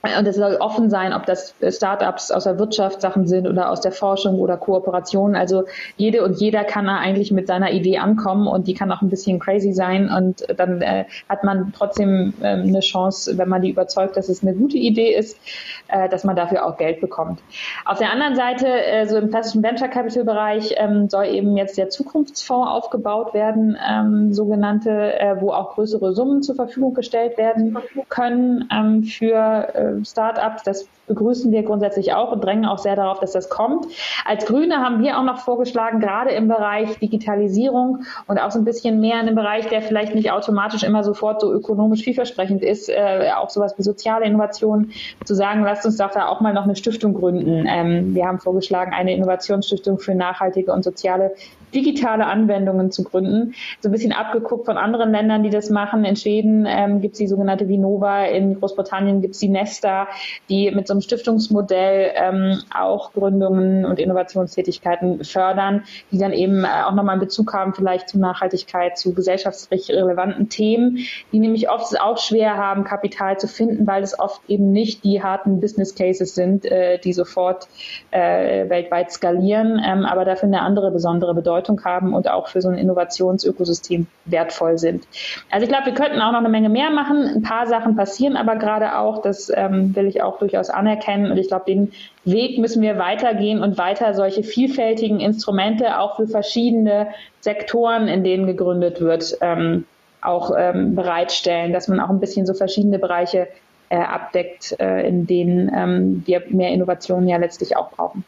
[0.03, 3.81] und es soll offen sein, ob das Startups aus der Wirtschaft Sachen sind oder aus
[3.81, 5.37] der Forschung oder Kooperationen.
[5.37, 5.65] Also
[5.97, 9.11] jede und jeder kann da eigentlich mit seiner Idee ankommen und die kann auch ein
[9.11, 13.71] bisschen crazy sein und dann äh, hat man trotzdem äh, eine Chance, wenn man die
[13.71, 15.39] überzeugt, dass es eine gute Idee ist,
[15.87, 17.41] äh, dass man dafür auch Geld bekommt.
[17.85, 21.79] Auf der anderen Seite, äh, so im klassischen Venture Capital Bereich, ähm, soll eben jetzt
[21.79, 24.91] der Zukunftsfonds aufgebaut werden, ähm, sogenannte,
[25.21, 27.77] äh, wo auch größere Summen zur Verfügung gestellt werden
[28.09, 30.63] können ähm, für äh, Startups.
[30.63, 33.87] Das begrüßen wir grundsätzlich auch und drängen auch sehr darauf, dass das kommt.
[34.25, 38.65] Als Grüne haben wir auch noch vorgeschlagen, gerade im Bereich Digitalisierung und auch so ein
[38.65, 42.89] bisschen mehr in einem Bereich, der vielleicht nicht automatisch immer sofort so ökonomisch vielversprechend ist,
[42.89, 44.93] äh, auch sowas wie soziale Innovationen,
[45.25, 47.67] zu sagen, lasst uns doch da auch mal noch eine Stiftung gründen.
[47.69, 51.33] Ähm, wir haben vorgeschlagen, eine Innovationsstiftung für nachhaltige und soziale
[51.75, 53.55] digitale Anwendungen zu gründen.
[53.81, 56.05] So ein bisschen abgeguckt von anderen Ländern, die das machen.
[56.05, 59.49] In Schweden ähm, gibt es die sogenannte Vinova, in Großbritannien gibt es die
[59.83, 60.09] Nesta,
[60.49, 66.69] die mit so einem Stiftungsmodell ähm, auch Gründungen und Innovationstätigkeiten fördern, die dann eben äh,
[66.87, 70.99] auch nochmal einen Bezug haben vielleicht zu Nachhaltigkeit, zu gesellschaftsrecht relevanten Themen,
[71.33, 75.23] die nämlich oft auch schwer haben, Kapital zu finden, weil es oft eben nicht die
[75.23, 77.69] harten Business Cases sind, äh, die sofort
[78.11, 82.69] äh, weltweit skalieren, ähm, aber dafür eine andere besondere Bedeutung haben und auch für so
[82.69, 85.07] ein Innovationsökosystem wertvoll sind.
[85.51, 87.27] Also ich glaube, wir könnten auch noch eine Menge mehr machen.
[87.37, 89.23] Ein paar Sachen passieren aber gerade auch.
[89.23, 91.31] Das ähm, will ich auch durchaus anerkennen.
[91.31, 91.93] Und ich glaube, den
[92.25, 97.09] Weg müssen wir weitergehen und weiter solche vielfältigen Instrumente auch für verschiedene
[97.41, 99.85] Sektoren, in denen gegründet wird, ähm,
[100.21, 103.49] auch ähm, bereitstellen, dass man auch ein bisschen so verschiedene Bereiche
[103.89, 108.25] äh, abdeckt, äh, in denen ähm, wir mehr Innovationen ja letztlich auch brauchen.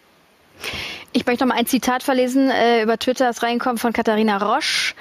[1.13, 4.95] Ich möchte noch mal ein Zitat verlesen äh, über Twitter, das reinkommt von Katharina Roche.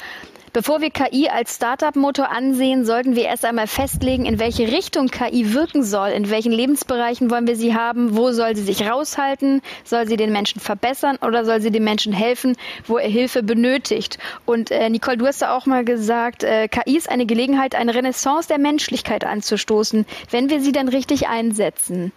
[0.53, 5.51] Bevor wir KI als Startup-Motor ansehen, sollten wir erst einmal festlegen, in welche Richtung KI
[5.51, 10.07] wirken soll, in welchen Lebensbereichen wollen wir sie haben, wo soll sie sich raushalten, soll
[10.07, 14.19] sie den Menschen verbessern oder soll sie dem Menschen helfen, wo er Hilfe benötigt.
[14.45, 17.95] Und äh, Nicole, du hast ja auch mal gesagt, äh, KI ist eine Gelegenheit, eine
[17.95, 22.11] Renaissance der Menschlichkeit anzustoßen, wenn wir sie dann richtig einsetzen.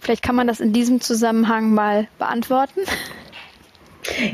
[0.00, 2.82] Vielleicht kann man das in diesem Zusammenhang mal beantworten.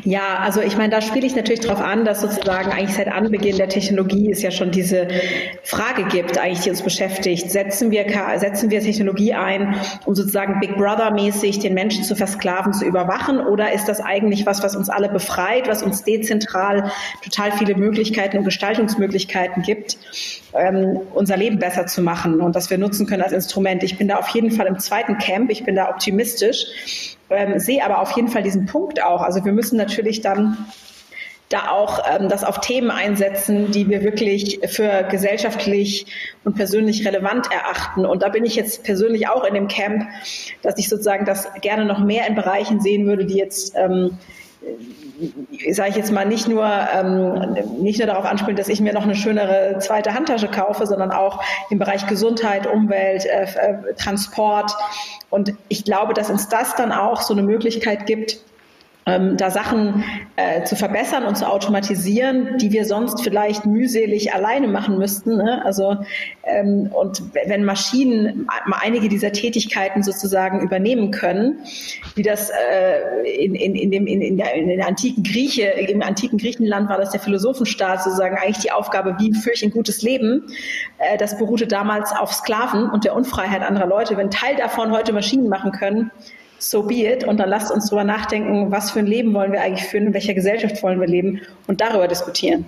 [0.05, 3.57] Ja, also ich meine, da spiele ich natürlich darauf an, dass sozusagen eigentlich seit Anbeginn
[3.57, 5.09] der Technologie es ja schon diese
[5.63, 7.51] Frage gibt, eigentlich, die uns beschäftigt.
[7.51, 8.05] Setzen wir,
[8.37, 13.41] setzen wir Technologie ein, um sozusagen Big Brother-mäßig den Menschen zu versklaven, zu überwachen?
[13.41, 16.91] Oder ist das eigentlich was, was uns alle befreit, was uns dezentral
[17.23, 19.99] total viele Möglichkeiten und Gestaltungsmöglichkeiten gibt,
[20.53, 23.83] ähm, unser Leben besser zu machen und das wir nutzen können als Instrument?
[23.85, 25.51] Ich bin da auf jeden Fall im zweiten Camp.
[25.51, 26.67] Ich bin da optimistisch
[27.31, 29.23] ähm, sehe aber auf jeden Fall diesen Punkt auch.
[29.23, 30.57] Also wir müssen natürlich dann
[31.51, 36.07] da auch ähm, das auf Themen einsetzen, die wir wirklich für gesellschaftlich
[36.45, 38.07] und persönlich relevant erachten.
[38.07, 40.05] Und da bin ich jetzt persönlich auch in dem Camp,
[40.63, 44.19] dass ich sozusagen das gerne noch mehr in Bereichen sehen würde, die jetzt ähm,
[45.71, 49.05] sage ich jetzt mal, nicht nur, ähm, nicht nur darauf anspielen, dass ich mir noch
[49.05, 54.73] eine schönere zweite Handtasche kaufe, sondern auch im Bereich Gesundheit, Umwelt, äh, äh Transport.
[55.31, 58.41] Und ich glaube, dass uns das dann auch so eine Möglichkeit gibt,
[59.11, 60.05] ähm, da Sachen
[60.37, 65.37] äh, zu verbessern und zu automatisieren, die wir sonst vielleicht mühselig alleine machen müssten.
[65.37, 65.65] Ne?
[65.65, 65.97] Also
[66.45, 68.47] ähm, und wenn Maschinen
[68.81, 71.61] einige dieser Tätigkeiten sozusagen übernehmen können,
[72.15, 76.03] wie das äh, in, in, in, dem, in, in, der, in der antiken Grieche, im
[76.03, 80.03] antiken Griechenland war das der Philosophenstaat sozusagen eigentlich die Aufgabe, wie führe ich ein gutes
[80.03, 80.47] Leben.
[80.99, 84.17] Äh, das beruhte damals auf Sklaven und der Unfreiheit anderer Leute.
[84.17, 86.11] Wenn Teil davon heute Maschinen machen können,
[86.61, 87.25] so be it.
[87.25, 90.15] Und dann lasst uns darüber nachdenken, was für ein Leben wollen wir eigentlich führen, in
[90.15, 92.65] welcher Gesellschaft wollen wir leben und darüber diskutieren.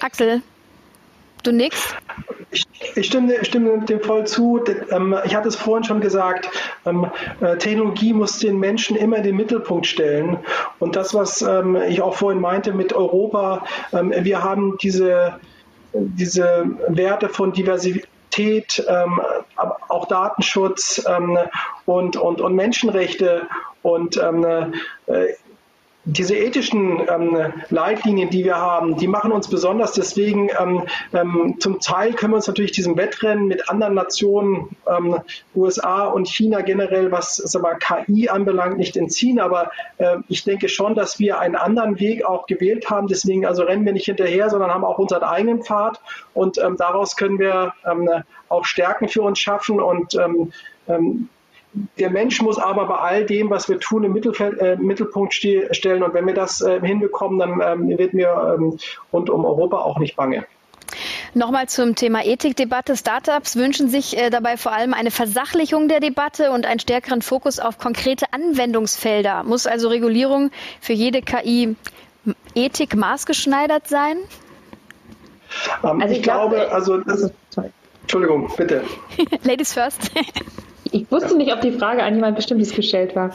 [0.00, 0.42] Axel,
[1.42, 1.94] du nix?
[2.50, 4.62] Ich, ich stimme, stimme, dem voll zu.
[4.90, 6.48] Ähm, ich hatte es vorhin schon gesagt,
[6.86, 10.38] ähm, äh, Technologie muss den Menschen immer in den Mittelpunkt stellen.
[10.78, 15.40] Und das, was ähm, ich auch vorhin meinte mit Europa, wir haben diese,
[15.92, 18.06] diese Werte von Diversität
[18.36, 19.20] Integrität, ähm,
[19.88, 21.38] auch Datenschutz ähm,
[21.84, 23.46] und, und, und Menschenrechte.
[23.82, 24.44] Und ähm,
[25.06, 25.26] äh,
[26.06, 29.92] diese ethischen ähm, Leitlinien, die wir haben, die machen uns besonders.
[29.92, 35.16] Deswegen ähm, ähm, zum Teil können wir uns natürlich diesem Wettrennen mit anderen Nationen, ähm,
[35.56, 39.40] USA und China generell, was mal, KI anbelangt, nicht entziehen.
[39.40, 43.08] Aber äh, ich denke schon, dass wir einen anderen Weg auch gewählt haben.
[43.08, 46.00] Deswegen also rennen wir nicht hinterher, sondern haben auch unseren eigenen Pfad.
[46.34, 48.08] Und ähm, daraus können wir ähm,
[48.48, 50.16] auch Stärken für uns schaffen und
[51.98, 56.02] der Mensch muss aber bei all dem, was wir tun, im Mittelfeld, äh, Mittelpunkt stellen.
[56.02, 58.78] Und wenn wir das äh, hinbekommen, dann ähm, wird mir ähm,
[59.12, 60.46] rund um Europa auch nicht bange.
[61.34, 62.96] Nochmal zum Thema Ethikdebatte.
[62.96, 67.58] Startups wünschen sich äh, dabei vor allem eine Versachlichung der Debatte und einen stärkeren Fokus
[67.58, 69.42] auf konkrete Anwendungsfelder.
[69.42, 70.50] Muss also Regulierung
[70.80, 71.76] für jede KI
[72.54, 74.16] Ethik maßgeschneidert sein?
[75.84, 77.30] Ähm, also ich, ich glaube, glaube, also das,
[78.02, 78.84] Entschuldigung, bitte.
[79.42, 80.10] Ladies first.
[80.92, 83.30] Ich wusste nicht, ob die Frage an jemand Bestimmtes gestellt war.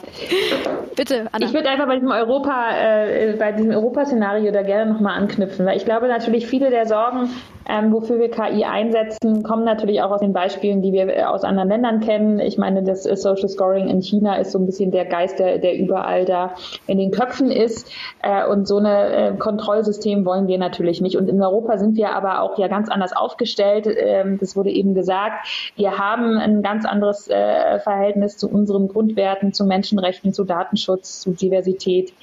[0.96, 1.46] Bitte, Anna.
[1.46, 5.78] Ich würde einfach bei diesem Europa, äh, bei diesem Europa-Szenario da gerne nochmal anknüpfen, weil
[5.78, 7.30] ich glaube natürlich viele der Sorgen,
[7.68, 11.44] ähm, wofür wir KI einsetzen, kommen natürlich auch aus den Beispielen, die wir äh, aus
[11.44, 12.40] anderen Ländern kennen.
[12.40, 15.60] Ich meine, das äh, Social Scoring in China ist so ein bisschen der Geist, der,
[15.60, 16.56] der überall da
[16.88, 17.92] in den Köpfen ist.
[18.22, 21.18] Äh, und so ein äh, Kontrollsystem wollen wir natürlich nicht.
[21.18, 23.88] Und in Europa sind wir aber auch ja ganz anders aufgestellt.
[23.88, 25.72] Ähm, das wurde eben gesagt.
[25.76, 27.41] Wir haben ein ganz anderes äh,
[27.80, 32.14] Verhältnis zu unseren Grundwerten, zu Menschenrechten, zu Datenschutz, zu Diversität.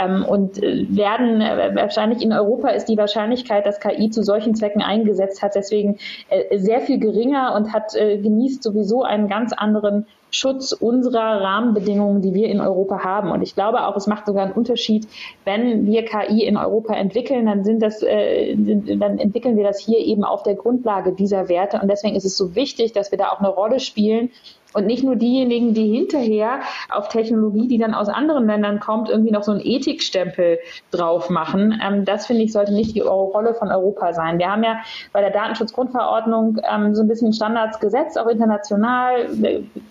[0.00, 1.40] Ähm, und äh, werden
[1.74, 5.98] wahrscheinlich in Europa ist die Wahrscheinlichkeit, dass KI zu solchen Zwecken eingesetzt hat, deswegen
[6.28, 12.22] äh, sehr viel geringer und hat äh, genießt sowieso einen ganz anderen Schutz unserer Rahmenbedingungen,
[12.22, 13.30] die wir in Europa haben.
[13.30, 15.06] Und ich glaube auch, es macht sogar einen Unterschied,
[15.44, 19.98] wenn wir KI in Europa entwickeln, dann sind das, äh, dann entwickeln wir das hier
[19.98, 21.80] eben auf der Grundlage dieser Werte.
[21.80, 24.30] Und deswegen ist es so wichtig, dass wir da auch eine Rolle spielen
[24.72, 26.60] und nicht nur diejenigen, die hinterher
[26.90, 30.58] auf Technologie, die dann aus anderen Ländern kommt, irgendwie noch so einen Ethikstempel
[30.90, 31.80] drauf machen.
[31.84, 34.38] Ähm, das finde ich sollte nicht die Rolle von Europa sein.
[34.38, 34.78] Wir haben ja
[35.12, 39.28] bei der Datenschutzgrundverordnung ähm, so ein bisschen Standards gesetzt, auch international.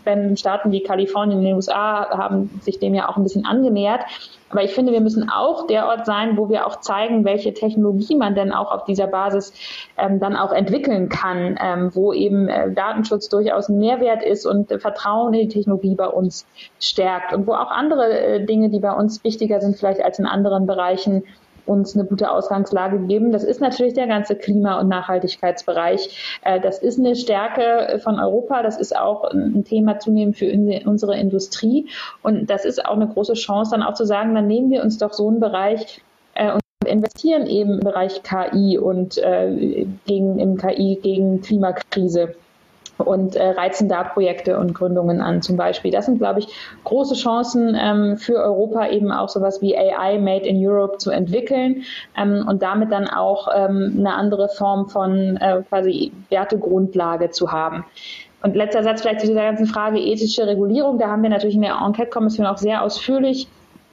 [0.03, 4.01] Wenn Staaten wie Kalifornien in den USA haben sich dem ja auch ein bisschen angenähert.
[4.51, 8.15] Aber ich finde, wir müssen auch der Ort sein, wo wir auch zeigen, welche Technologie
[8.15, 9.53] man denn auch auf dieser Basis
[9.97, 14.71] ähm, dann auch entwickeln kann, ähm, wo eben äh, Datenschutz durchaus ein Mehrwert ist und
[14.71, 16.45] äh, Vertrauen in die Technologie bei uns
[16.79, 20.25] stärkt und wo auch andere äh, Dinge, die bei uns wichtiger sind vielleicht als in
[20.25, 21.23] anderen Bereichen,
[21.65, 23.31] uns eine gute Ausgangslage geben.
[23.31, 26.39] Das ist natürlich der ganze Klima- und Nachhaltigkeitsbereich.
[26.43, 28.63] Äh, das ist eine Stärke von Europa.
[28.63, 30.51] Das ist auch ein Thema zunehmend für
[30.85, 31.87] unsere Industrie.
[32.21, 34.97] Und das ist auch eine große Chance, dann auch zu sagen, dann nehmen wir uns
[34.97, 36.01] doch so einen Bereich
[36.35, 42.35] äh, und investieren eben im Bereich KI und äh, gegen, im KI gegen Klimakrise
[43.03, 45.91] und äh, reizen da Projekte und Gründungen an zum Beispiel.
[45.91, 46.47] Das sind, glaube ich,
[46.83, 51.83] große Chancen ähm, für Europa eben auch sowas wie AI Made in Europe zu entwickeln
[52.17, 57.85] ähm, und damit dann auch ähm, eine andere Form von äh, quasi Wertegrundlage zu haben.
[58.43, 60.97] Und letzter Satz vielleicht zu dieser ganzen Frage ethische Regulierung.
[60.97, 63.47] Da haben wir natürlich in der Enquete-Kommission auch sehr ausführlich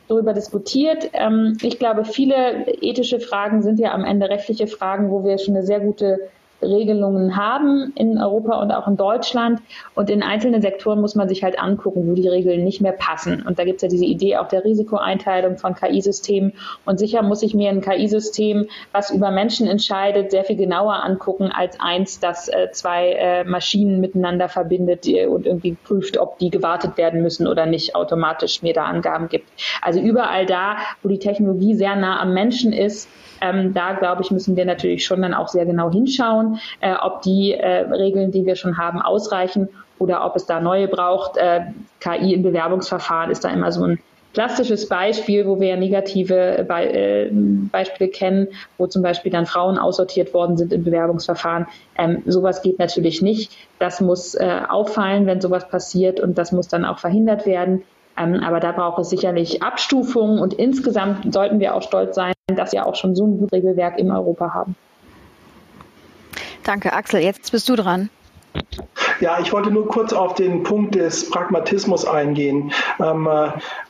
[0.08, 1.10] darüber diskutiert.
[1.12, 5.54] Ähm, ich glaube, viele ethische Fragen sind ja am Ende rechtliche Fragen, wo wir schon
[5.54, 6.30] eine sehr gute
[6.62, 9.60] Regelungen haben in Europa und auch in Deutschland.
[9.94, 13.44] Und in einzelnen Sektoren muss man sich halt angucken, wo die Regeln nicht mehr passen.
[13.46, 16.54] Und da gibt es ja diese Idee auch der Risikoeinteilung von KI-Systemen.
[16.84, 21.50] Und sicher muss ich mir ein KI-System, was über Menschen entscheidet, sehr viel genauer angucken
[21.52, 26.96] als eins, das äh, zwei äh, Maschinen miteinander verbindet und irgendwie prüft, ob die gewartet
[26.96, 29.48] werden müssen oder nicht, automatisch mir da Angaben gibt.
[29.82, 33.08] Also überall da, wo die Technologie sehr nah am Menschen ist,
[33.40, 37.22] ähm, da glaube ich, müssen wir natürlich schon dann auch sehr genau hinschauen, äh, ob
[37.22, 39.68] die äh, Regeln, die wir schon haben, ausreichen
[39.98, 41.36] oder ob es da neue braucht.
[41.36, 41.62] Äh,
[42.00, 43.98] KI in Bewerbungsverfahren ist da immer so ein
[44.34, 49.78] klassisches Beispiel, wo wir ja negative Be äh, Beispiele kennen, wo zum Beispiel dann Frauen
[49.78, 51.66] aussortiert worden sind im Bewerbungsverfahren.
[51.96, 53.52] Ähm, sowas geht natürlich nicht.
[53.78, 57.82] Das muss äh, auffallen, wenn sowas passiert und das muss dann auch verhindert werden.
[58.18, 62.86] Aber da braucht es sicherlich Abstufungen und insgesamt sollten wir auch stolz sein, dass wir
[62.86, 64.74] auch schon so ein gutes Regelwerk in Europa haben.
[66.64, 67.20] Danke, Axel.
[67.20, 68.10] Jetzt bist du dran.
[69.20, 72.72] Ja, ich wollte nur kurz auf den Punkt des Pragmatismus eingehen.
[73.00, 73.28] Ähm,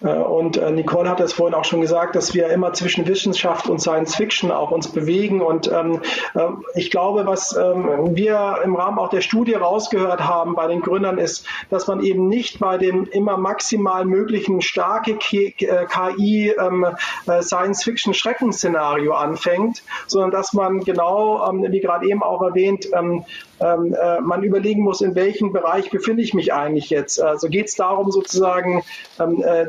[0.01, 3.69] äh, und äh, Nicole hat es vorhin auch schon gesagt, dass wir immer zwischen Wissenschaft
[3.69, 5.43] und Science Fiction auch uns bewegen.
[5.43, 6.01] Und ähm,
[6.35, 6.41] äh,
[6.77, 11.19] ich glaube, was ähm, wir im Rahmen auch der Studie rausgehört haben bei den Gründern
[11.19, 16.87] ist, dass man eben nicht bei dem immer maximal möglichen starke KI ähm,
[17.27, 22.89] äh, Science Fiction Schreckensszenario anfängt, sondern dass man genau, ähm, wie gerade eben auch erwähnt,
[22.95, 23.25] ähm,
[23.61, 27.21] äh, man überlegen muss, in welchem Bereich befinde ich mich eigentlich jetzt?
[27.21, 28.85] Also geht es darum, sozusagen,
[29.19, 29.67] ähm, äh,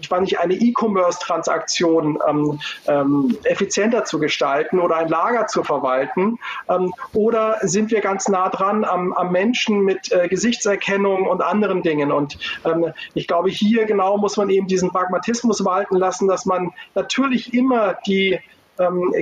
[0.00, 6.38] ich weiß nicht, eine E-Commerce-Transaktion ähm, ähm, effizienter zu gestalten oder ein Lager zu verwalten?
[6.68, 11.82] Ähm, oder sind wir ganz nah dran am, am Menschen mit äh, Gesichtserkennung und anderen
[11.82, 12.10] Dingen?
[12.10, 16.72] Und ähm, ich glaube, hier genau muss man eben diesen Pragmatismus walten lassen, dass man
[16.94, 18.40] natürlich immer die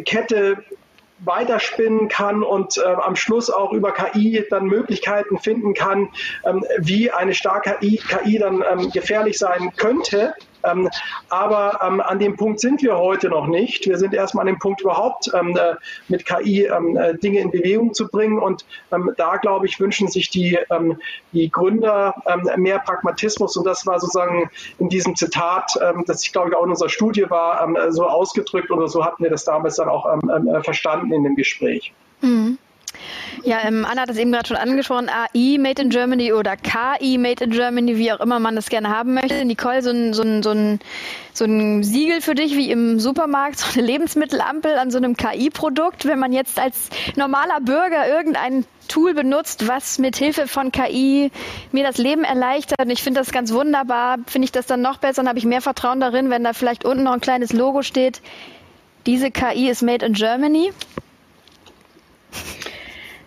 [0.05, 0.65] Kette
[1.25, 6.09] weiterspinnen kann und äh, am Schluss auch über KI dann Möglichkeiten finden kann,
[6.45, 10.35] ähm, wie eine starke KI, KI dann ähm, gefährlich sein könnte.
[10.65, 10.89] Ähm,
[11.29, 13.87] aber ähm, an dem Punkt sind wir heute noch nicht.
[13.87, 15.75] Wir sind erstmal an dem Punkt überhaupt ähm, äh,
[16.09, 18.39] mit KI ähm, äh, Dinge in Bewegung zu bringen.
[18.39, 20.99] Und ähm, da, glaube ich, wünschen sich die, ähm,
[21.33, 22.15] die Gründer
[22.57, 23.57] mehr Pragmatismus.
[23.57, 27.29] Und das war sozusagen in diesem Zitat, das ich glaube ich auch in unserer Studie
[27.29, 31.37] war, so ausgedrückt oder so hatten wir das damals dann auch äh, verstanden in dem
[31.37, 31.93] Gespräch.
[32.21, 32.59] Mhm.
[33.45, 37.19] Ja, ähm, Anna hat es eben gerade schon angesprochen, AI Made in Germany oder KI
[37.19, 39.45] Made in Germany, wie auch immer man das gerne haben möchte.
[39.45, 40.81] Nicole, so ein, so ein, so ein,
[41.33, 46.05] so ein Siegel für dich wie im Supermarkt, so eine Lebensmittelampel an so einem KI-Produkt,
[46.07, 51.31] wenn man jetzt als normaler Bürger irgendein Tool benutzt, was mit Hilfe von KI
[51.71, 52.81] mir das Leben erleichtert.
[52.81, 54.19] Und ich finde das ganz wunderbar.
[54.27, 56.85] Finde ich das dann noch besser und habe ich mehr Vertrauen darin, wenn da vielleicht
[56.85, 58.21] unten noch ein kleines Logo steht.
[59.07, 60.73] Diese KI ist made in Germany.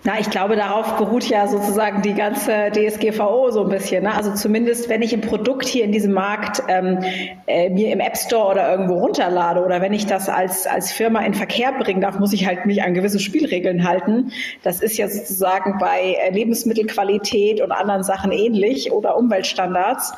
[0.05, 4.03] Na, ich glaube, darauf beruht ja sozusagen die ganze DSGVO so ein bisschen.
[4.03, 4.13] Ne?
[4.13, 6.99] Also zumindest, wenn ich ein Produkt hier in diesem Markt ähm,
[7.47, 11.21] äh, mir im App Store oder irgendwo runterlade oder wenn ich das als, als Firma
[11.21, 14.33] in Verkehr bringen darf, muss ich halt mich an gewisse Spielregeln halten.
[14.61, 20.11] Das ist ja sozusagen bei äh, Lebensmittelqualität und anderen Sachen ähnlich oder Umweltstandards.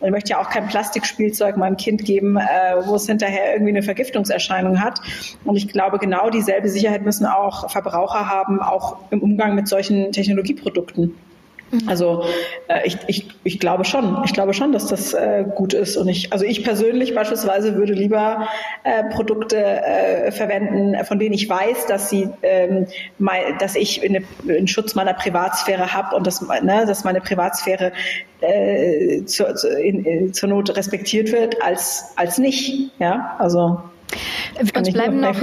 [0.00, 3.82] Ich möchte ja auch kein Plastikspielzeug meinem Kind geben, äh, wo es hinterher irgendwie eine
[3.82, 5.00] Vergiftungserscheinung hat.
[5.44, 10.12] Und ich glaube, genau dieselbe Sicherheit müssen auch Verbraucher haben, auch im Umgang mit solchen
[10.12, 11.14] Technologieprodukten.
[11.70, 11.88] Mhm.
[11.88, 12.24] Also
[12.68, 15.96] äh, ich, ich, ich glaube schon, ich glaube schon, dass das äh, gut ist.
[15.96, 18.48] Und ich, also ich persönlich beispielsweise würde lieber
[18.84, 22.86] äh, Produkte äh, verwenden, von denen ich weiß, dass sie, ähm,
[23.18, 27.92] mein, dass ich eine, einen Schutz meiner Privatsphäre habe und dass, ne, dass meine Privatsphäre
[28.40, 32.90] äh, zur, in, in, zur Not respektiert wird, als als nicht.
[32.98, 33.80] Ja, also
[34.76, 35.40] uns bleiben, noch,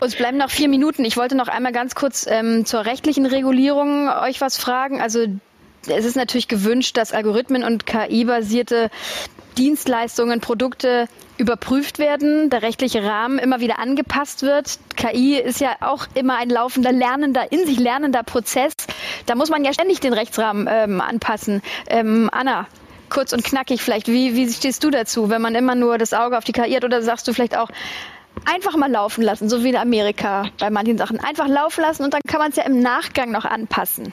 [0.00, 1.04] uns bleiben noch vier Minuten.
[1.04, 5.00] Ich wollte noch einmal ganz kurz ähm, zur rechtlichen Regulierung euch was fragen.
[5.00, 5.26] Also
[5.86, 8.90] es ist natürlich gewünscht, dass Algorithmen und KI-basierte
[9.56, 14.78] Dienstleistungen, Produkte überprüft werden, der rechtliche Rahmen immer wieder angepasst wird.
[14.96, 18.72] KI ist ja auch immer ein laufender, lernender, in sich lernender Prozess.
[19.26, 21.62] Da muss man ja ständig den Rechtsrahmen ähm, anpassen.
[21.88, 22.66] Ähm, Anna,
[23.10, 24.08] kurz und knackig vielleicht.
[24.08, 26.84] Wie, wie stehst du dazu, wenn man immer nur das Auge auf die KI hat
[26.84, 27.68] oder sagst du vielleicht auch,
[28.44, 31.20] einfach mal laufen lassen, so wie in Amerika bei manchen Sachen.
[31.20, 34.12] Einfach laufen lassen und dann kann man es ja im Nachgang noch anpassen.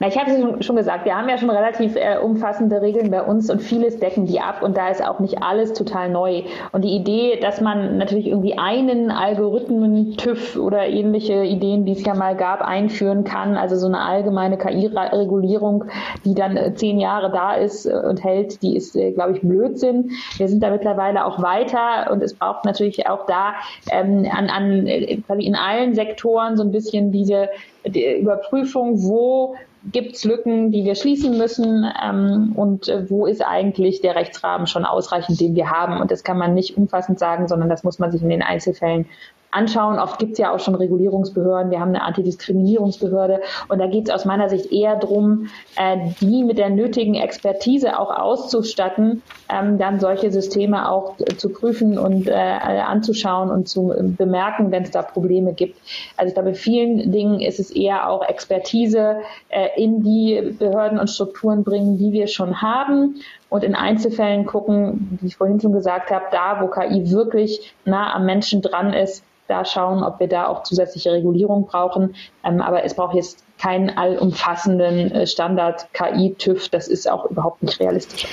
[0.00, 3.22] Na, ich hatte es schon gesagt, wir haben ja schon relativ äh, umfassende Regeln bei
[3.22, 6.42] uns und vieles decken die ab und da ist auch nicht alles total neu.
[6.70, 12.04] Und die Idee, dass man natürlich irgendwie einen Algorithmen, TÜV oder ähnliche Ideen, die es
[12.04, 15.86] ja mal gab, einführen kann, also so eine allgemeine KI-Regulierung,
[16.24, 19.40] die dann äh, zehn Jahre da ist äh, und hält, die ist, äh, glaube ich,
[19.40, 20.12] Blödsinn.
[20.36, 23.54] Wir sind da mittlerweile auch weiter und es braucht natürlich auch da
[23.90, 27.48] ähm, an, an äh, quasi in allen Sektoren so ein bisschen diese
[27.84, 33.42] die Überprüfung, wo gibt es Lücken, die wir schließen müssen ähm, und äh, wo ist
[33.42, 36.00] eigentlich der Rechtsrahmen schon ausreichend, den wir haben.
[36.00, 39.06] Und das kann man nicht umfassend sagen, sondern das muss man sich in den Einzelfällen
[39.50, 39.98] anschauen.
[39.98, 41.70] Oft gibt es ja auch schon Regulierungsbehörden.
[41.70, 43.40] Wir haben eine Antidiskriminierungsbehörde.
[43.68, 47.98] Und da geht es aus meiner Sicht eher darum, äh, die mit der nötigen Expertise
[47.98, 54.70] auch auszustatten, ähm, dann solche Systeme auch zu prüfen und äh, anzuschauen und zu bemerken,
[54.70, 55.78] wenn es da Probleme gibt.
[56.16, 59.16] Also ich glaube, in vielen Dingen ist es eher auch Expertise
[59.48, 63.16] äh, in die Behörden und Strukturen bringen, die wir schon haben
[63.50, 68.14] und in Einzelfällen gucken, wie ich vorhin schon gesagt habe, da, wo KI wirklich nah
[68.14, 72.14] am Menschen dran ist, da schauen, ob wir da auch zusätzliche Regulierung brauchen.
[72.44, 76.68] Ähm, aber es braucht jetzt keinen allumfassenden äh, Standard KI-TÜV.
[76.68, 78.26] Das ist auch überhaupt nicht realistisch.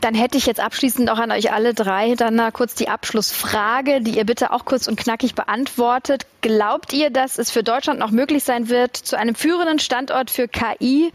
[0.00, 4.16] Dann hätte ich jetzt abschließend auch an euch alle drei dann kurz die Abschlussfrage, die
[4.16, 6.24] ihr bitte auch kurz und knackig beantwortet.
[6.40, 10.48] Glaubt ihr, dass es für Deutschland noch möglich sein wird, zu einem führenden Standort für
[10.48, 11.12] KI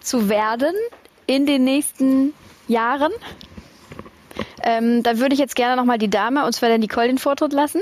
[0.00, 0.74] zu werden
[1.28, 2.34] in den nächsten
[2.66, 3.12] Jahren?
[4.64, 7.52] Ähm, da würde ich jetzt gerne nochmal die Dame, und zwar der Nicole, den Vortritt
[7.52, 7.80] lassen.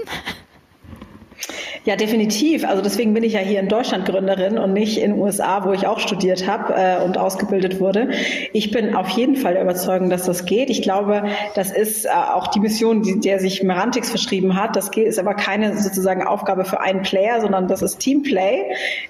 [1.86, 2.64] Ja, definitiv.
[2.64, 5.72] Also deswegen bin ich ja hier in Deutschland Gründerin und nicht in den USA, wo
[5.72, 8.10] ich auch studiert habe äh, und ausgebildet wurde.
[8.52, 10.68] Ich bin auf jeden Fall der Überzeugung, dass das geht.
[10.68, 11.22] Ich glaube,
[11.54, 14.74] das ist äh, auch die Mission, die, der sich Merantix verschrieben hat.
[14.74, 18.64] Das geht, ist aber keine sozusagen Aufgabe für einen Player, sondern das ist Teamplay,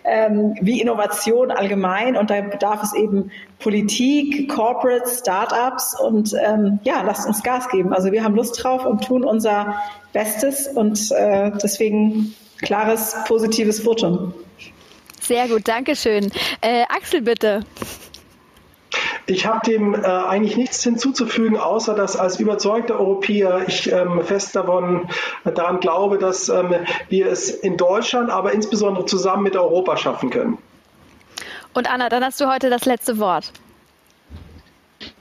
[0.04, 2.14] ähm, wie Innovation allgemein.
[2.14, 7.94] Und da bedarf es eben Politik, Corporate, Startups und ähm, ja, lasst uns Gas geben.
[7.94, 9.76] Also wir haben Lust drauf und tun unser
[10.12, 14.34] Bestes und äh, deswegen klares, positives Votum.
[15.20, 16.30] Sehr gut, Dankeschön.
[16.60, 17.60] Äh, Axel, bitte.
[19.26, 24.54] Ich habe dem äh, eigentlich nichts hinzuzufügen, außer dass als überzeugter Europäer ich ähm, fest
[24.54, 25.08] davon
[25.44, 26.74] äh, daran glaube, dass ähm,
[27.08, 30.58] wir es in Deutschland, aber insbesondere zusammen mit Europa schaffen können.
[31.74, 33.52] Und Anna, dann hast du heute das letzte Wort.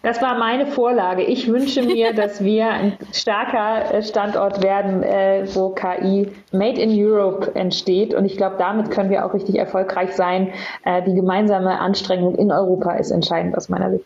[0.06, 1.24] Das war meine Vorlage.
[1.24, 6.92] Ich wünsche mir, dass wir ein starker äh, Standort werden, äh, wo KI Made in
[6.92, 8.14] Europe entsteht.
[8.14, 10.54] Und ich glaube, damit können wir auch richtig erfolgreich sein.
[10.84, 14.06] Äh, die gemeinsame Anstrengung in Europa ist entscheidend aus meiner Sicht.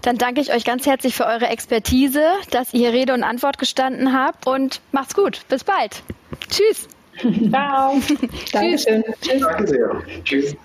[0.00, 4.14] Dann danke ich euch ganz herzlich für eure Expertise, dass ihr Rede und Antwort gestanden
[4.18, 5.42] habt und macht's gut.
[5.50, 6.02] Bis bald.
[6.48, 6.88] Tschüss.
[7.50, 7.96] Ciao.
[8.52, 9.04] Dankeschön.
[9.20, 9.40] Tschüss.
[9.42, 9.90] Danke sehr.
[10.24, 10.56] Tschüss.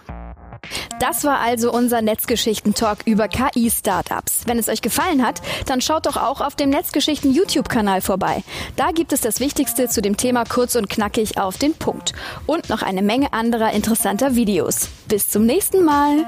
[1.00, 4.44] Das war also unser Netzgeschichten-Talk über KI-Startups.
[4.46, 8.44] Wenn es euch gefallen hat, dann schaut doch auch auf dem Netzgeschichten-YouTube-Kanal vorbei.
[8.76, 12.14] Da gibt es das Wichtigste zu dem Thema kurz und knackig auf den Punkt.
[12.46, 14.90] Und noch eine Menge anderer interessanter Videos.
[15.08, 16.26] Bis zum nächsten Mal.